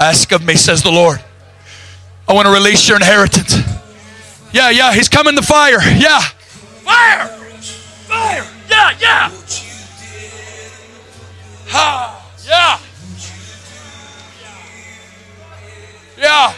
[0.00, 1.22] Ask of me, says the Lord.
[2.28, 3.56] I want to release your inheritance.
[4.52, 5.80] Yeah, yeah, he's coming the fire.
[5.80, 6.20] Yeah.
[6.20, 7.26] Fire!
[8.08, 8.46] Fire!
[8.68, 9.30] Yeah, yeah.
[11.68, 12.32] Ha!
[12.46, 12.78] Yeah.
[16.24, 16.54] Yeah.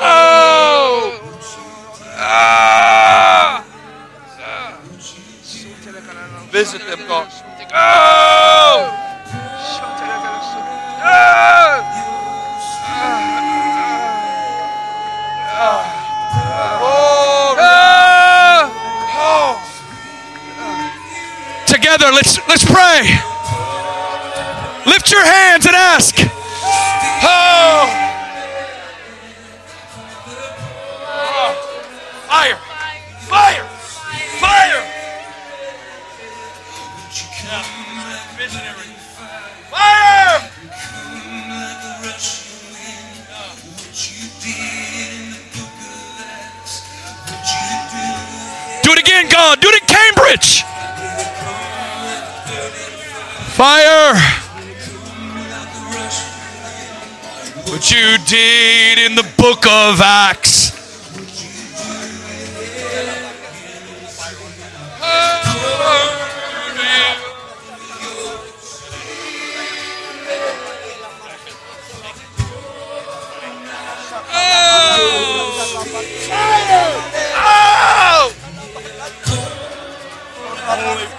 [0.00, 1.20] Oh!
[2.16, 3.64] Ah!
[6.50, 7.28] Visit them, God.
[7.72, 8.90] Oh!
[15.58, 15.84] Oh.
[19.14, 19.56] Oh.
[21.68, 23.35] Together, let's let's pray.
[24.86, 26.14] Lift your hands and ask.
[26.16, 27.90] Oh!
[31.04, 31.52] Ah.
[32.28, 32.58] Fire!
[33.26, 33.66] Fire!
[34.38, 34.82] Fire!
[38.36, 38.94] Visionary.
[39.70, 40.50] Fire!
[48.82, 49.60] Do it again, God.
[49.60, 50.62] Do it in Cambridge.
[53.56, 54.45] Fire.
[57.68, 60.72] What you did in the book of Acts.
[74.28, 74.96] Oh!
[80.66, 81.15] Pour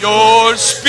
[0.00, 0.86] your spirit.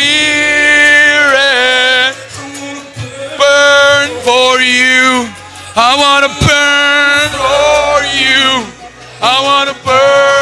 [3.37, 5.29] Burn for you.
[5.75, 8.65] I want to burn for you.
[9.21, 10.36] I want to burn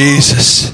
[0.00, 0.72] Jesus.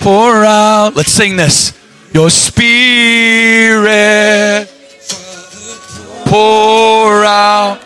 [0.00, 0.94] Pour out.
[0.94, 1.72] Let's sing this.
[2.12, 3.88] Your spirit.
[6.26, 7.80] Pour out.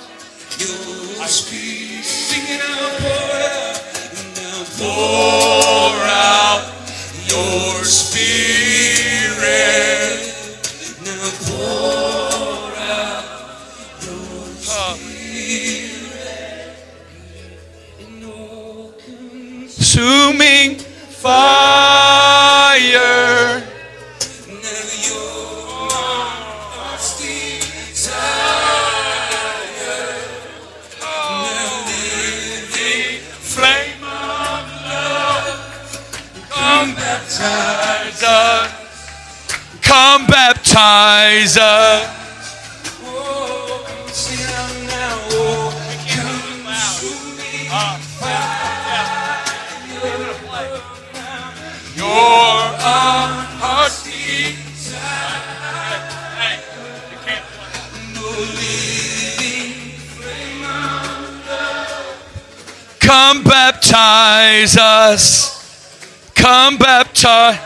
[64.55, 66.33] Baptize us.
[66.35, 67.59] Come baptize.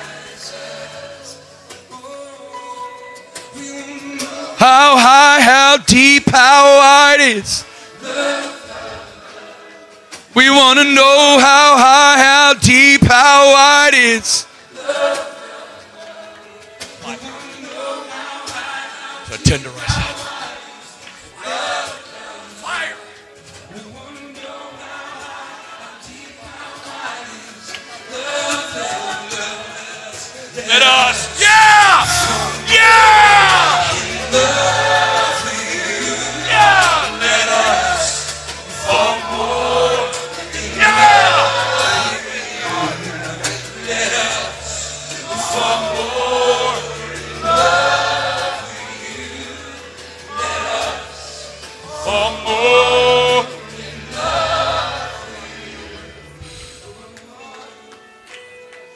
[4.56, 7.64] How high, how deep, how wide is.
[10.34, 14.46] We want to know how high, how deep, how wide is.
[19.44, 20.07] Tenderize
[30.78, 32.06] Let us, yeah,
[34.32, 34.77] yeah.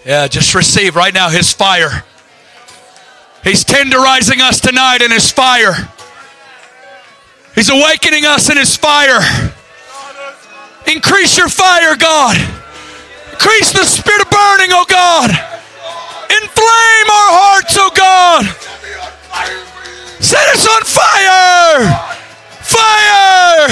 [0.04, 2.02] Yeah, just receive right now his fire.
[3.44, 5.74] He's tenderizing us tonight in his fire.
[7.54, 9.20] He's awakening us in his fire.
[10.86, 12.36] Increase your fire, God.
[13.30, 15.30] Increase the spirit of burning, oh God.
[15.30, 18.44] Inflame our hearts, oh God.
[20.20, 21.86] Set us on fire.
[22.62, 23.68] Fire.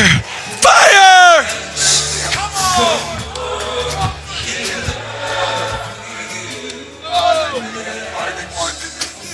[0.63, 1.47] Fire.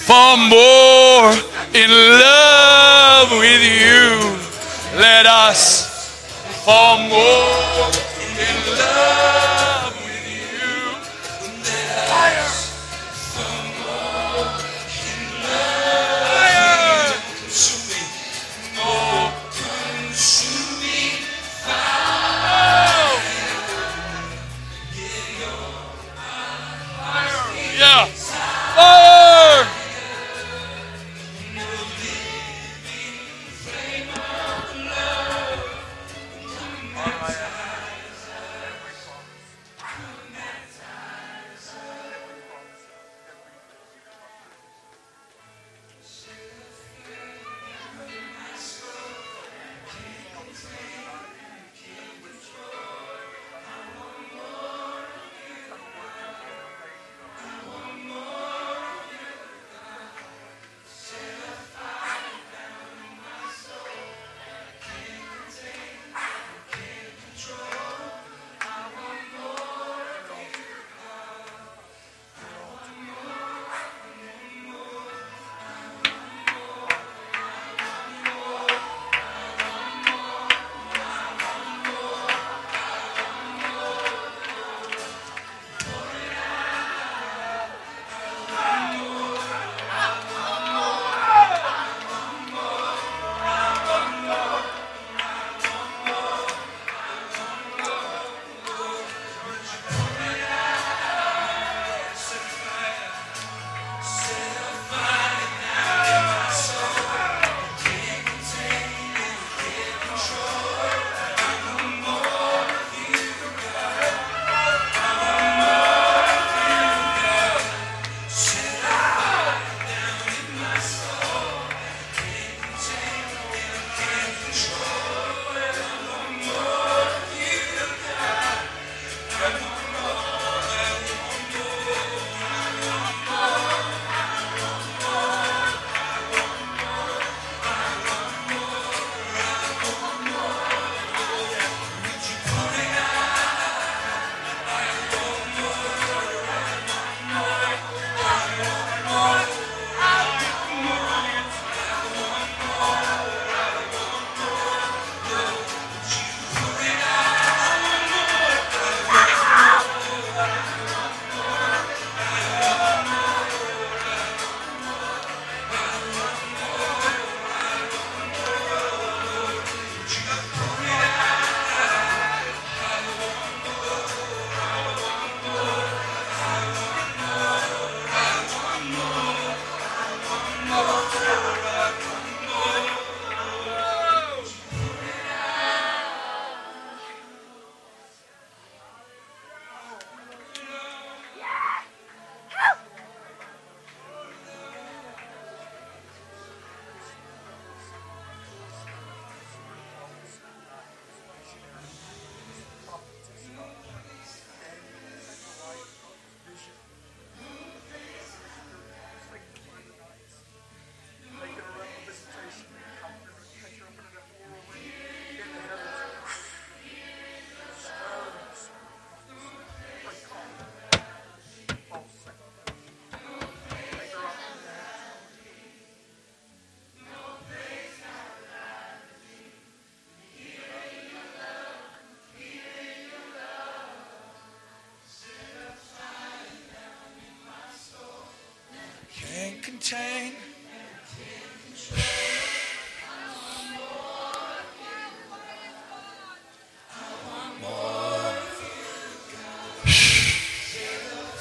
[0.06, 1.32] For more
[1.74, 4.38] in love with you.
[4.96, 6.14] Let us
[6.64, 7.90] for more
[8.38, 10.94] in love with you.
[12.06, 12.46] Fire.
[15.42, 16.15] Fire.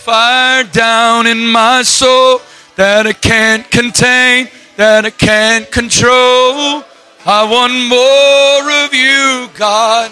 [0.06, 2.40] Fire down in my soul
[2.76, 6.86] that I can't contain, that I can't control.
[7.26, 10.11] I want more of you, God.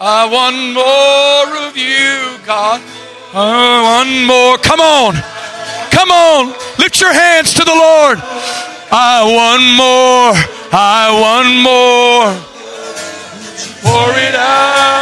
[0.00, 2.80] I want more of you, God.
[3.34, 4.56] I want more.
[4.56, 5.12] Come on.
[5.90, 6.54] Come on.
[6.78, 8.16] Lift your hands to the Lord.
[8.90, 10.32] I want more.
[10.72, 12.32] I want more.
[13.84, 15.01] Pour it out.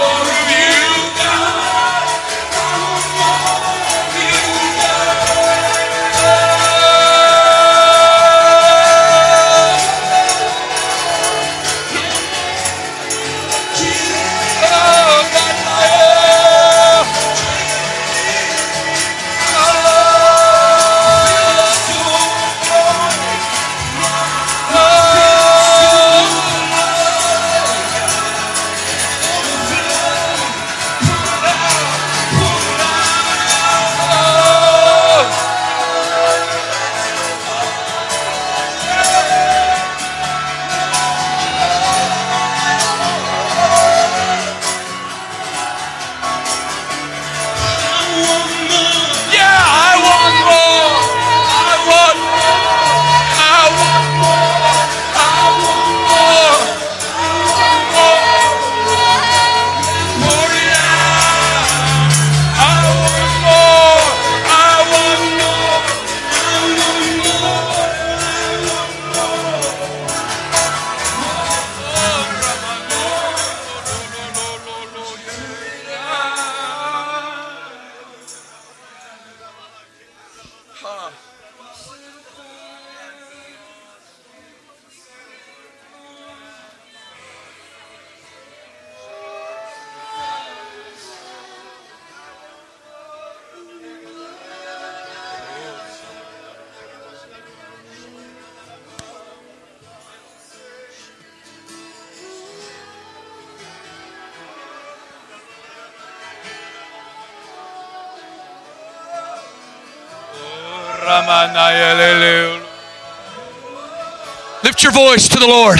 [114.63, 115.79] Lift your voice to the Lord.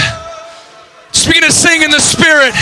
[1.26, 2.52] Begin to sing in the Spirit.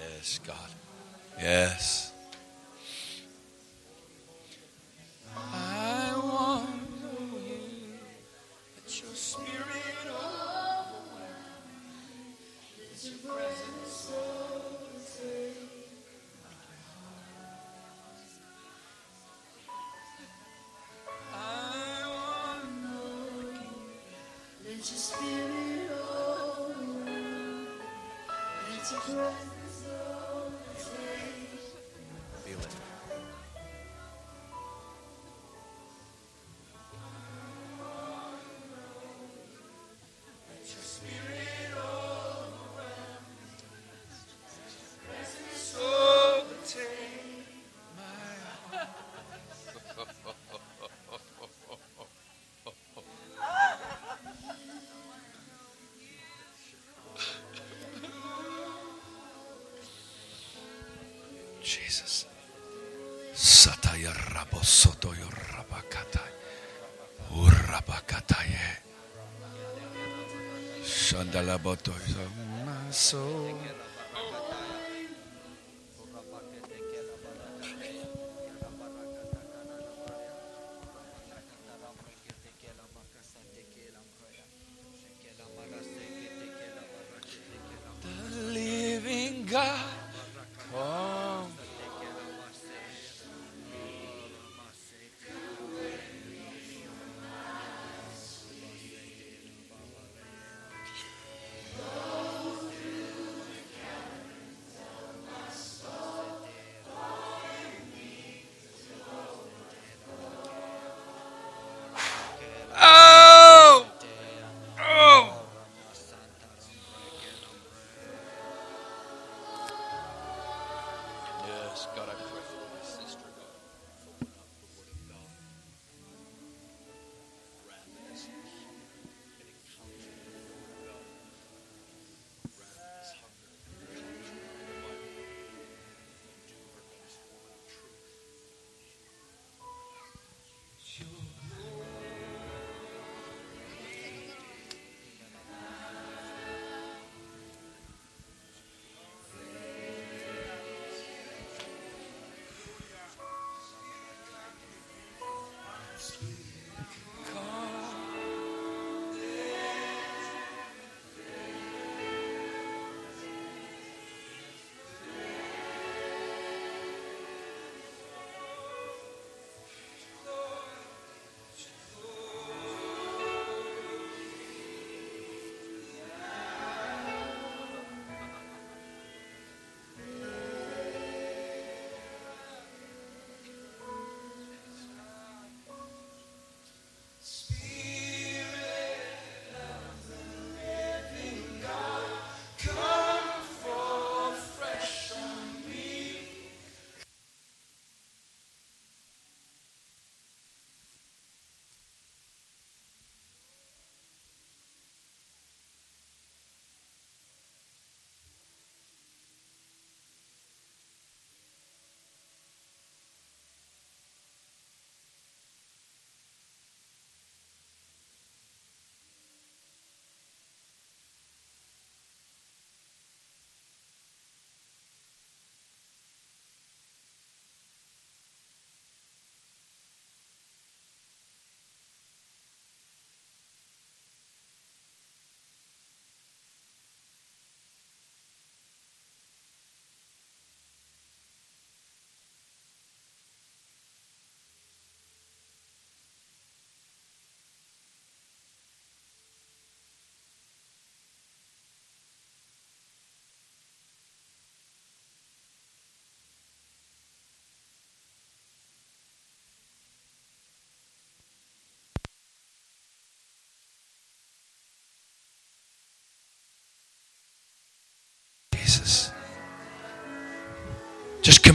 [0.00, 0.70] Yes, God.
[1.40, 2.12] Yes.
[61.68, 62.24] Jesus.
[63.34, 66.32] Sataya rabosoto yorabakatai.
[67.36, 68.68] Urabakataye.
[70.82, 71.92] Shandalaboto.
[72.64, 73.52] My soul.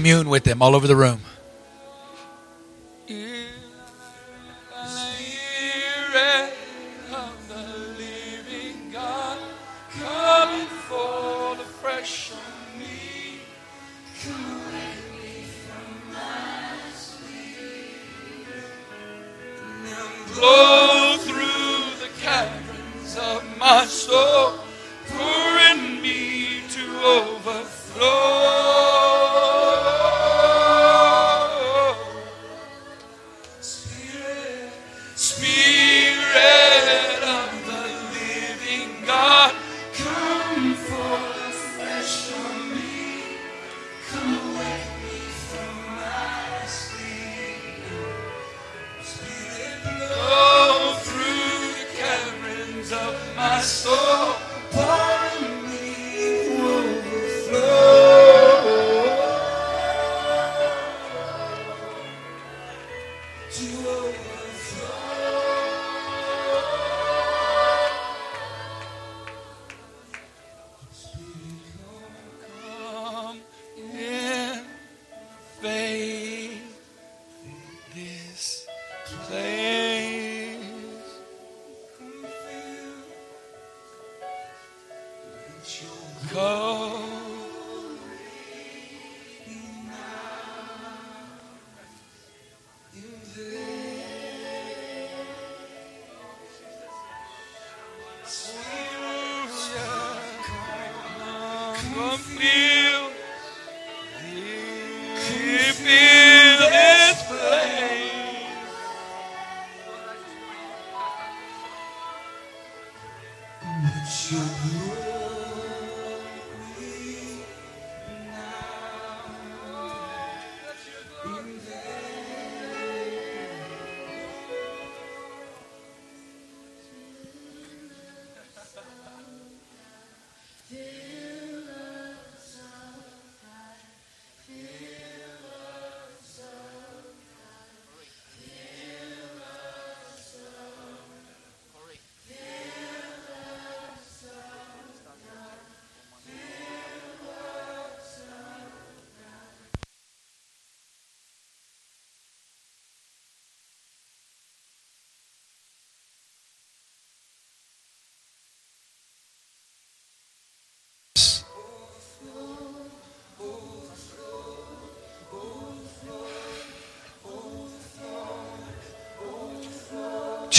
[0.03, 1.21] commune with them all over the room.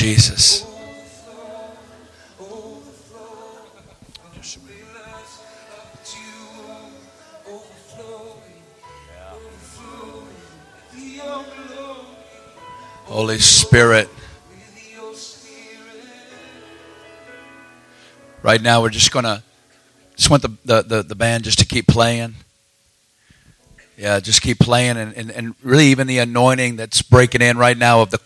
[0.04, 0.66] Jesus.
[13.06, 14.10] Holy Spirit.
[18.42, 19.42] Right now, we're just going to,
[20.16, 22.34] just want the, the, the, the band just to keep playing.
[23.96, 24.98] Yeah, just keep playing.
[24.98, 28.20] And, and, and really, even the anointing that's breaking in right now of the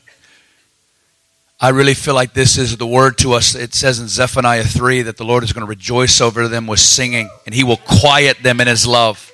[1.60, 3.56] I really feel like this is the word to us.
[3.56, 6.78] It says in Zephaniah 3 that the Lord is going to rejoice over them with
[6.78, 9.32] singing, and He will quiet them in His love.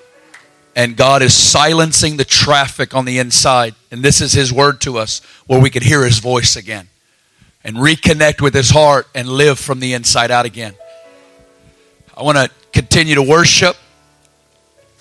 [0.75, 3.75] And God is silencing the traffic on the inside.
[3.91, 6.89] And this is His word to us where we can hear His voice again
[7.63, 10.75] and reconnect with His heart and live from the inside out again.
[12.17, 13.77] I want to continue to worship.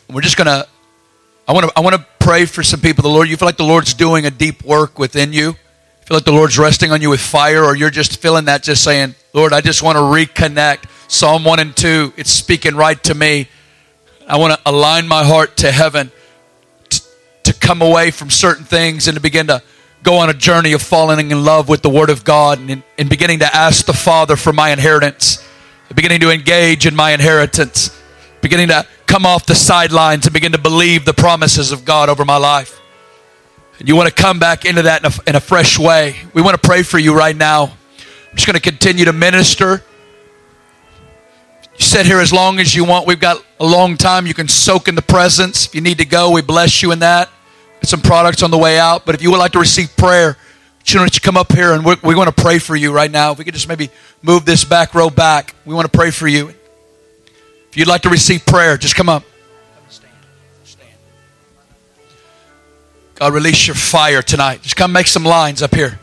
[0.10, 0.68] We're just going to,
[1.48, 3.02] I want to, I want to pray for some people.
[3.02, 5.56] The Lord, you feel like the Lord's doing a deep work within you
[6.06, 8.84] feel like the Lord's resting on you with fire, or you're just feeling that, just
[8.84, 10.90] saying, Lord, I just want to reconnect.
[11.08, 13.48] Psalm 1 and 2, it's speaking right to me.
[14.28, 16.12] I want to align my heart to heaven
[16.90, 17.00] t-
[17.44, 19.64] to come away from certain things and to begin to
[20.02, 23.10] go on a journey of falling in love with the Word of God and, and
[23.10, 25.42] beginning to ask the Father for my inheritance,
[25.96, 27.98] beginning to engage in my inheritance,
[28.42, 32.26] beginning to come off the sidelines and begin to believe the promises of God over
[32.26, 32.82] my life
[33.90, 36.62] you want to come back into that in a, in a fresh way, we want
[36.62, 37.64] to pray for you right now.
[37.64, 39.84] I'm just going to continue to minister.
[41.74, 43.08] You sit here as long as you want.
[43.08, 44.26] We've got a long time.
[44.26, 45.68] You can soak in the presence.
[45.68, 47.30] If you need to go, we bless you in that.
[47.82, 49.06] Got some products on the way out.
[49.06, 50.38] But if you would like to receive prayer,
[50.86, 53.12] you know, you come up here and we're, we want to pray for you right
[53.12, 53.32] now.
[53.32, 53.90] If we could just maybe
[54.22, 56.50] move this back row back, we want to pray for you.
[57.70, 59.24] If you'd like to receive prayer, just come up.
[63.24, 64.62] God, release your fire tonight.
[64.64, 65.98] Just come make some lines up here.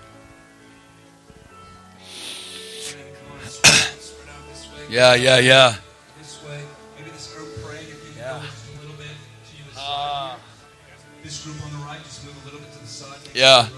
[4.88, 5.74] yeah, yeah, yeah.
[6.18, 6.62] This way.
[6.96, 7.30] Maybe this
[11.44, 13.18] group on the right, just move a little bit to the side.
[13.34, 13.68] Yeah.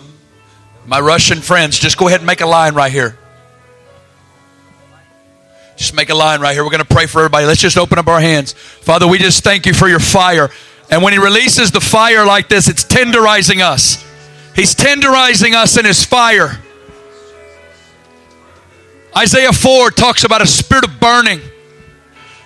[0.86, 3.18] My Russian friends, just go ahead and make a line right here.
[5.76, 6.62] Just make a line right here.
[6.62, 7.46] We're going to pray for everybody.
[7.46, 8.52] Let's just open up our hands.
[8.52, 10.48] Father, we just thank you for your fire.
[10.92, 14.04] And when He releases the fire like this, it's tenderizing us.
[14.54, 16.60] He's tenderizing us in His fire.
[19.16, 21.40] Isaiah 4 talks about a spirit of burning.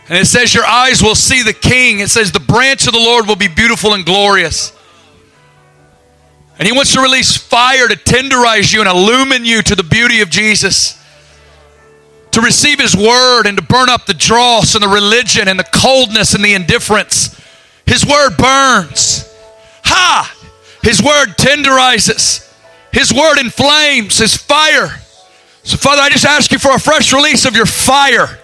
[0.09, 1.99] And it says, Your eyes will see the King.
[1.99, 4.73] It says, The branch of the Lord will be beautiful and glorious.
[6.57, 10.21] And He wants to release fire to tenderize you and illumine you to the beauty
[10.21, 11.03] of Jesus.
[12.31, 15.69] To receive His word and to burn up the dross and the religion and the
[15.75, 17.36] coldness and the indifference.
[17.87, 19.33] His word burns.
[19.85, 20.35] Ha!
[20.83, 22.53] His word tenderizes.
[22.93, 24.19] His word inflames.
[24.19, 25.01] His fire.
[25.63, 28.39] So, Father, I just ask you for a fresh release of your fire.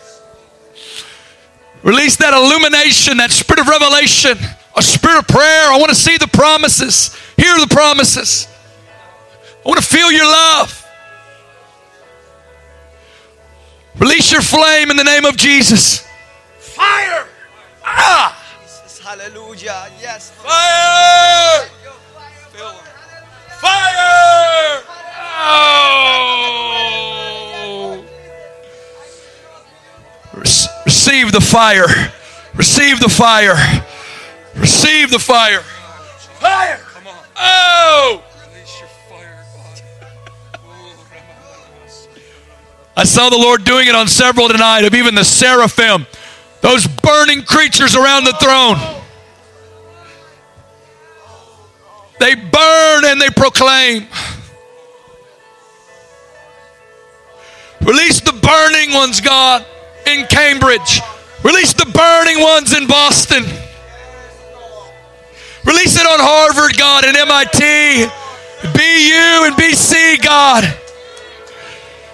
[1.83, 4.39] Release that illumination, that spirit of revelation,
[4.77, 5.73] a spirit of prayer.
[5.73, 8.47] I want to see the promises, hear the promises.
[9.65, 10.79] I want to feel your love.
[13.99, 16.07] Release your flame in the name of Jesus.
[16.59, 17.27] Fire!
[17.85, 18.42] Ah!
[19.13, 19.93] Hallelujah.
[20.01, 20.31] Yes.
[20.31, 21.69] Fire!
[23.61, 24.83] Fire!
[25.45, 25.93] Oh!
[30.87, 31.85] Receive the fire.
[32.55, 33.85] Receive the fire.
[34.57, 35.61] Receive the fire.
[36.41, 36.79] Fire.
[36.79, 37.19] Come on.
[37.37, 38.17] Oh!
[38.17, 38.23] Oh,
[42.97, 46.07] I saw the Lord doing it on several tonight of even the seraphim,
[46.63, 49.02] those burning creatures around the throne.
[52.23, 54.07] They burn and they proclaim.
[57.81, 59.67] Release the burning ones, God,
[60.07, 61.01] in Cambridge.
[61.43, 63.43] Release the burning ones in Boston.
[65.65, 68.07] Release it on Harvard, God, and MIT,
[68.73, 70.63] BU, and BC, God.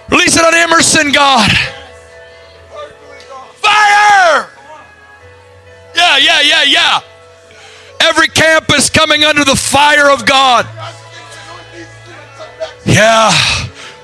[0.09, 1.51] Release it on Emerson, God.
[3.61, 4.49] Fire!
[5.93, 6.99] Yeah, yeah, yeah, yeah.
[8.01, 10.65] Every campus coming under the fire of God.
[12.85, 13.31] Yeah.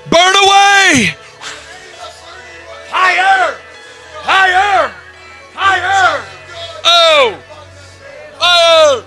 [0.08, 1.14] Burn away.
[2.88, 3.58] Higher.
[4.22, 4.92] Higher.
[5.54, 6.24] Higher.
[6.84, 7.42] Oh.
[8.40, 9.06] Oh.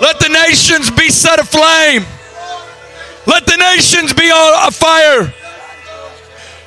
[0.00, 2.04] Let the nations be set aflame.
[3.26, 5.32] Let the nations be on fire.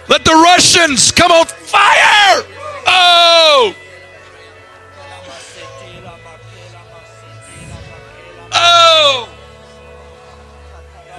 [0.09, 2.43] Let the Russians come on fire.
[2.87, 3.75] Oh.
[8.51, 9.29] Oh.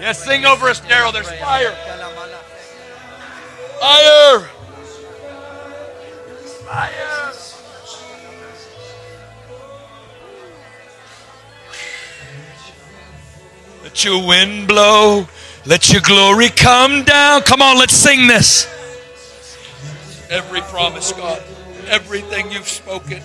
[0.01, 1.13] Yes, sing over us, Daryl.
[1.13, 1.73] There's fire.
[3.81, 4.49] Fire.
[6.67, 7.33] Fire.
[13.83, 15.27] Let your wind blow.
[15.67, 17.43] Let your glory come down.
[17.43, 18.67] Come on, let's sing this.
[20.31, 21.43] Every promise, God,
[21.89, 23.21] everything you've spoken,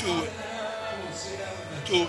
[0.00, 0.32] do it.
[1.86, 2.08] Do it.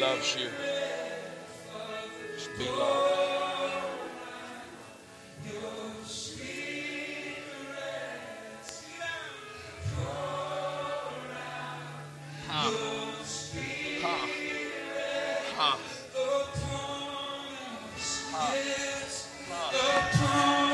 [0.00, 0.48] loves you.
[2.78, 3.20] Loud.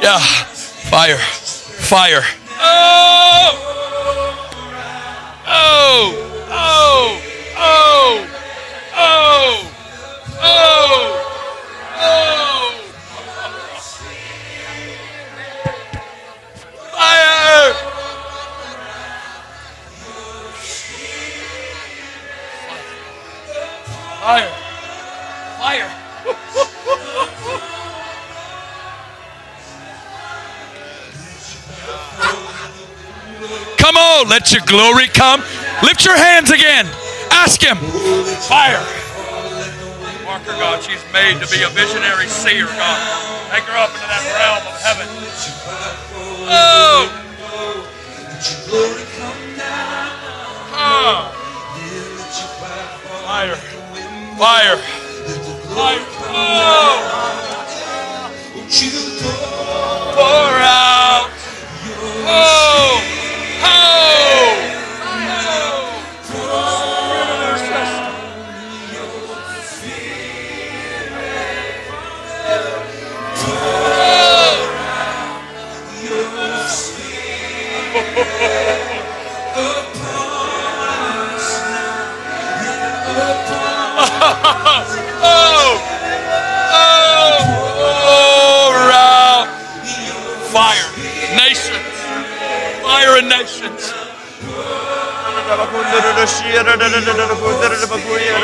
[0.03, 2.23] Yeah, fire, fire.
[2.61, 3.16] Oh!
[34.37, 35.41] Let your glory come.
[35.83, 36.85] Lift your hands again.
[37.33, 37.79] Ask Him.
[38.45, 38.85] Fire.
[40.25, 40.83] Mark her, God.
[40.83, 43.01] She's made to be a visionary seer, God.
[43.51, 45.09] Take her up into that realm of heaven.
[46.53, 47.09] Oh.
[50.79, 51.33] Ah.
[53.25, 53.57] Fire.
[54.37, 54.77] Fire.
[55.73, 56.05] Fire.
[56.29, 56.96] Oh.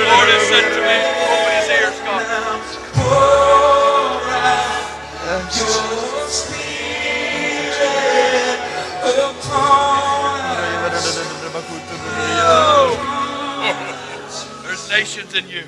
[0.04, 0.96] Lord has said to me,
[1.32, 2.20] open his ears, God.
[14.62, 15.64] There's nations in you.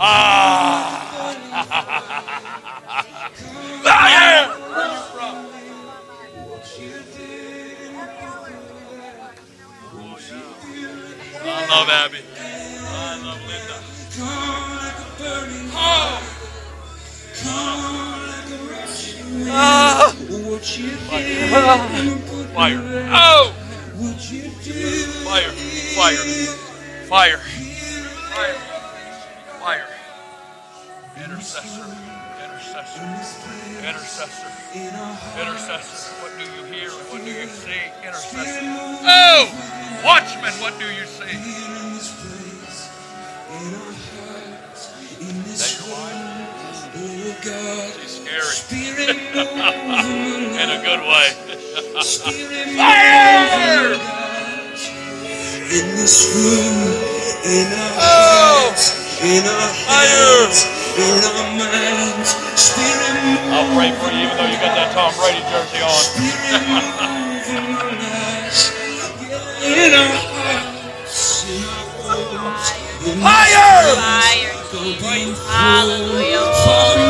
[0.00, 0.69] Ah.
[11.80, 12.18] love Abby.
[12.36, 13.80] I love Linda.
[15.72, 16.20] Oh!
[19.48, 20.12] Ah!
[21.08, 21.24] Fire.
[22.52, 22.80] Fire.
[23.10, 23.54] Oh!
[25.24, 25.52] Fire.
[25.96, 26.20] Fire.
[27.08, 27.38] Fire.
[28.34, 28.58] Fire.
[29.58, 29.88] Fire.
[31.16, 31.86] Intercessor.
[32.44, 33.04] Intercessor.
[33.88, 34.50] Intercessor.
[35.40, 36.12] Intercessor.
[36.20, 36.90] What do you hear?
[36.90, 37.80] What do you see?
[38.04, 38.60] Intercessor.
[38.62, 39.80] Oh!
[40.04, 41.69] Watchman, what do you see?
[47.98, 48.56] She's scary.
[50.60, 51.26] In a good way.
[52.76, 53.94] Fire!
[55.70, 56.76] In this room,
[57.44, 58.74] in our oh!
[59.22, 60.64] in our heads,
[60.96, 63.52] in our minds, Spirit move.
[63.52, 65.90] I'll pray for you, even though you got that Tom Brady jersey on.
[65.90, 66.70] Spirit
[68.00, 68.72] us,
[69.62, 71.02] in our hearts,
[71.46, 73.96] in our Fire!
[73.96, 74.54] Fire.
[75.46, 77.09] Hallelujah.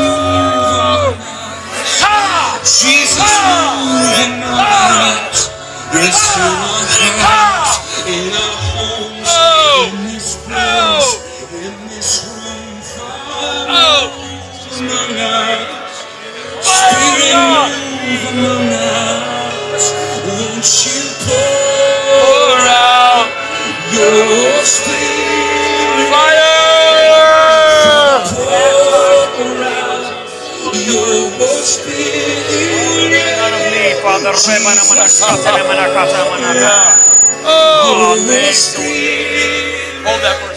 [2.61, 3.73] Jesus ah!
[3.81, 4.53] moving ah!
[4.53, 5.49] our hearts,
[5.97, 6.93] restore ah!
[7.01, 9.25] our hearts, in our homes,
[9.89, 11.09] in this place,
[11.57, 14.13] in this room, Father,
[14.77, 16.05] among us.
[16.61, 19.85] Spirit move among us.
[20.21, 23.25] Won't you pour out.
[23.89, 25.00] your spirit?
[37.43, 38.15] Oh,
[38.53, 40.05] Spirit.
[40.05, 40.50] Hold that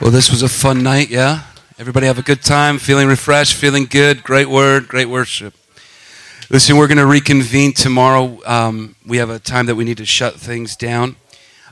[0.00, 1.42] Well, this was a fun night, yeah?
[1.76, 4.22] Everybody have a good time, feeling refreshed, feeling good.
[4.22, 5.54] Great word, great worship.
[6.50, 8.38] Listen, we're going to reconvene tomorrow.
[8.46, 11.16] Um, we have a time that we need to shut things down.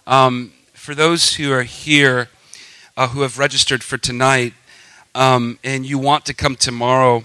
[0.08, 2.28] Um, for those who are here
[2.96, 4.54] uh, who have registered for tonight
[5.14, 7.22] um, and you want to come tomorrow,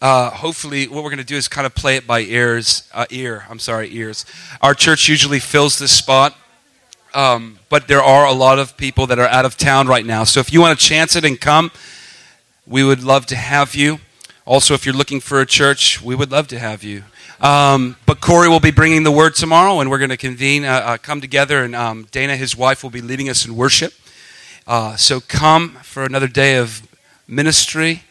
[0.00, 3.04] uh, hopefully what we're going to do is kind of play it by ears, uh,
[3.10, 3.44] ear.
[3.50, 4.24] I'm sorry, ears.
[4.62, 6.34] Our church usually fills this spot.
[7.14, 10.24] Um, but there are a lot of people that are out of town right now.
[10.24, 11.70] So if you want to chance it and come,
[12.66, 13.98] we would love to have you.
[14.44, 17.04] Also, if you're looking for a church, we would love to have you.
[17.40, 20.82] Um, but Corey will be bringing the word tomorrow, and we're going to convene, uh,
[20.84, 23.92] uh, come together, and um, Dana, his wife, will be leading us in worship.
[24.66, 26.86] Uh, so come for another day of
[27.26, 28.02] ministry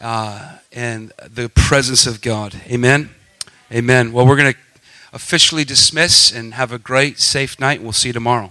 [0.00, 2.54] uh, and the presence of God.
[2.66, 3.10] Amen.
[3.72, 4.12] Amen.
[4.12, 4.58] Well, we're going to
[5.12, 7.82] officially dismiss and have a great, safe night.
[7.82, 8.50] We'll see you tomorrow.